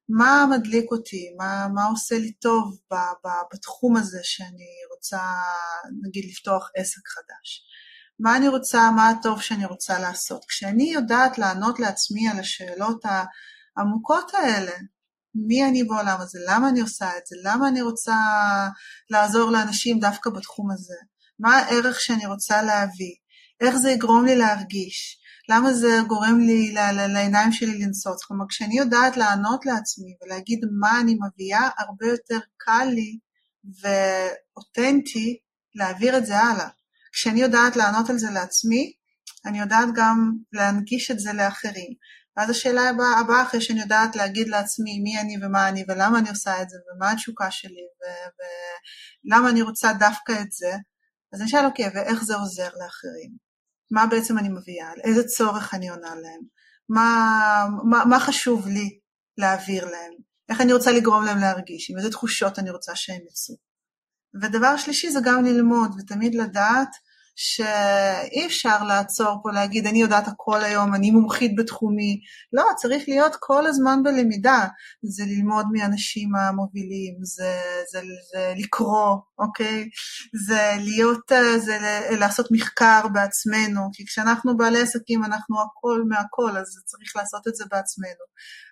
[0.08, 1.34] מה מדליק אותי?
[1.38, 5.20] מה, מה עושה לי טוב ב, ב, בתחום הזה שאני רוצה,
[6.02, 7.64] נגיד, לפתוח עסק חדש?
[8.20, 10.44] מה אני רוצה, מה הטוב שאני רוצה לעשות?
[10.48, 13.04] כשאני יודעת לענות לעצמי על השאלות
[13.76, 14.72] העמוקות האלה,
[15.34, 18.16] מי אני בעולם הזה, למה אני עושה את זה, למה אני רוצה
[19.10, 20.96] לעזור לאנשים דווקא בתחום הזה,
[21.38, 23.14] מה הערך שאני רוצה להביא,
[23.60, 25.18] איך זה יגרום לי להרגיש,
[25.50, 26.74] למה זה גורם לי,
[27.12, 28.24] לעיניים שלי לנסוץ.
[28.24, 33.18] כלומר, כשאני יודעת לענות לעצמי ולהגיד מה אני מביאה, הרבה יותר קל לי
[33.80, 35.38] ואותנטי
[35.74, 36.68] להעביר את זה הלאה.
[37.12, 38.92] כשאני יודעת לענות על זה לעצמי,
[39.46, 41.94] אני יודעת גם להנגיש את זה לאחרים.
[42.36, 46.28] ואז השאלה הבאה, הבא, אחרי שאני יודעת להגיד לעצמי מי אני ומה אני ולמה אני
[46.28, 47.82] עושה את זה ומה התשוקה שלי
[49.24, 50.72] ולמה אני רוצה דווקא את זה,
[51.32, 53.47] אז אני אשאל, אוקיי, ואיך זה עוזר לאחרים?
[53.90, 56.40] מה בעצם אני מביאה, על איזה צורך אני עונה להם,
[56.88, 58.98] מה, מה, מה חשוב לי
[59.38, 60.12] להעביר להם,
[60.48, 63.54] איך אני רוצה לגרום להם להרגיש, עם איזה תחושות אני רוצה שהם יצאו.
[64.42, 66.88] ודבר שלישי זה גם ללמוד ותמיד לדעת
[67.40, 72.20] שאי אפשר לעצור פה להגיד אני יודעת הכל היום, אני מומחית בתחומי,
[72.52, 74.66] לא, צריך להיות כל הזמן בלמידה,
[75.02, 77.60] זה ללמוד מאנשים המובילים, זה,
[77.92, 78.00] זה,
[78.32, 79.88] זה לקרוא, אוקיי?
[80.46, 81.78] זה להיות, זה
[82.18, 87.64] לעשות מחקר בעצמנו, כי כשאנחנו בעלי עסקים אנחנו הכל מהכל, אז צריך לעשות את זה
[87.70, 88.24] בעצמנו.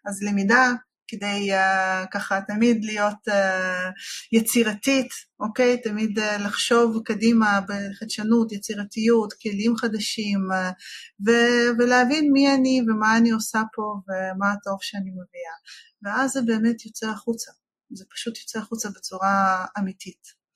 [0.07, 0.73] אז למידה
[1.09, 3.33] כדי uh, ככה תמיד להיות uh,
[4.33, 5.09] יצירתית,
[5.41, 5.81] אוקיי?
[5.83, 10.73] תמיד uh, לחשוב קדימה בחדשנות, יצירתיות, כלים חדשים, uh,
[11.27, 15.57] ו- ולהבין מי אני ומה אני עושה פה ומה הטוב שאני מביאה.
[16.03, 17.53] ואז זה באמת יוצא החוצה.
[17.93, 20.47] זה פשוט יוצא החוצה בצורה אמיתית.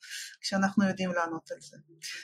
[0.41, 1.77] כשאנחנו יודעים לענות על זה.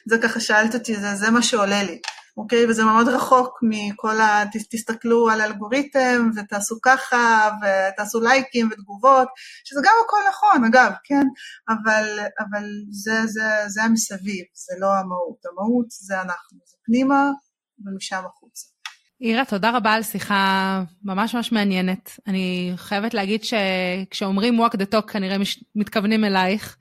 [0.05, 2.01] זה ככה שאלת אותי, זה, זה מה שעולה לי,
[2.37, 2.65] אוקיי?
[2.69, 4.43] וזה מאוד רחוק מכל ה...
[4.71, 9.27] תסתכלו על אלגוריתם ותעשו ככה ותעשו לייקים ותגובות,
[9.63, 11.23] שזה גם הכל נכון, אגב, כן?
[11.69, 15.45] אבל, אבל זה, זה, זה המסביב, זה לא המהות.
[15.45, 17.29] המהות זה אנחנו, זה פנימה
[17.85, 18.67] ומשם החוצה.
[19.21, 22.19] אירה, תודה רבה על שיחה ממש ממש מעניינת.
[22.27, 25.37] אני חייבת להגיד שכשאומרים walk the talk כנראה
[25.75, 26.77] מתכוונים אלייך,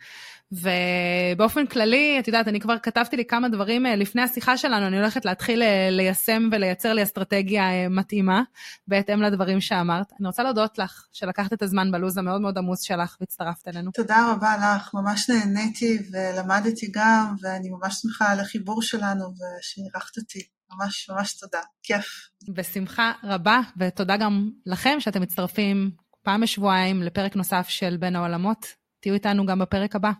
[0.52, 4.96] ובאופן כללי, את יודעת, אני כבר כתבתי לי כמה דברים אה, לפני השיחה שלנו, אני
[4.96, 8.42] הולכת להתחיל אה, ליישם ולייצר לי אסטרטגיה אה, מתאימה,
[8.88, 10.12] בהתאם לדברים שאמרת.
[10.20, 13.90] אני רוצה להודות לך שלקחת את הזמן בלו"ז המאוד מאוד עמוס שלך והצטרפת אלינו.
[13.90, 20.42] תודה רבה לך, ממש נהניתי ולמדתי גם, ואני ממש שמחה על החיבור שלנו ושאירחת אותי.
[20.72, 22.06] ממש ממש תודה, כיף.
[22.54, 25.90] בשמחה רבה, ותודה גם לכם שאתם מצטרפים
[26.22, 28.66] פעם בשבועיים לפרק נוסף של בין העולמות.
[29.00, 30.10] תהיו איתנו גם בפרק הבא.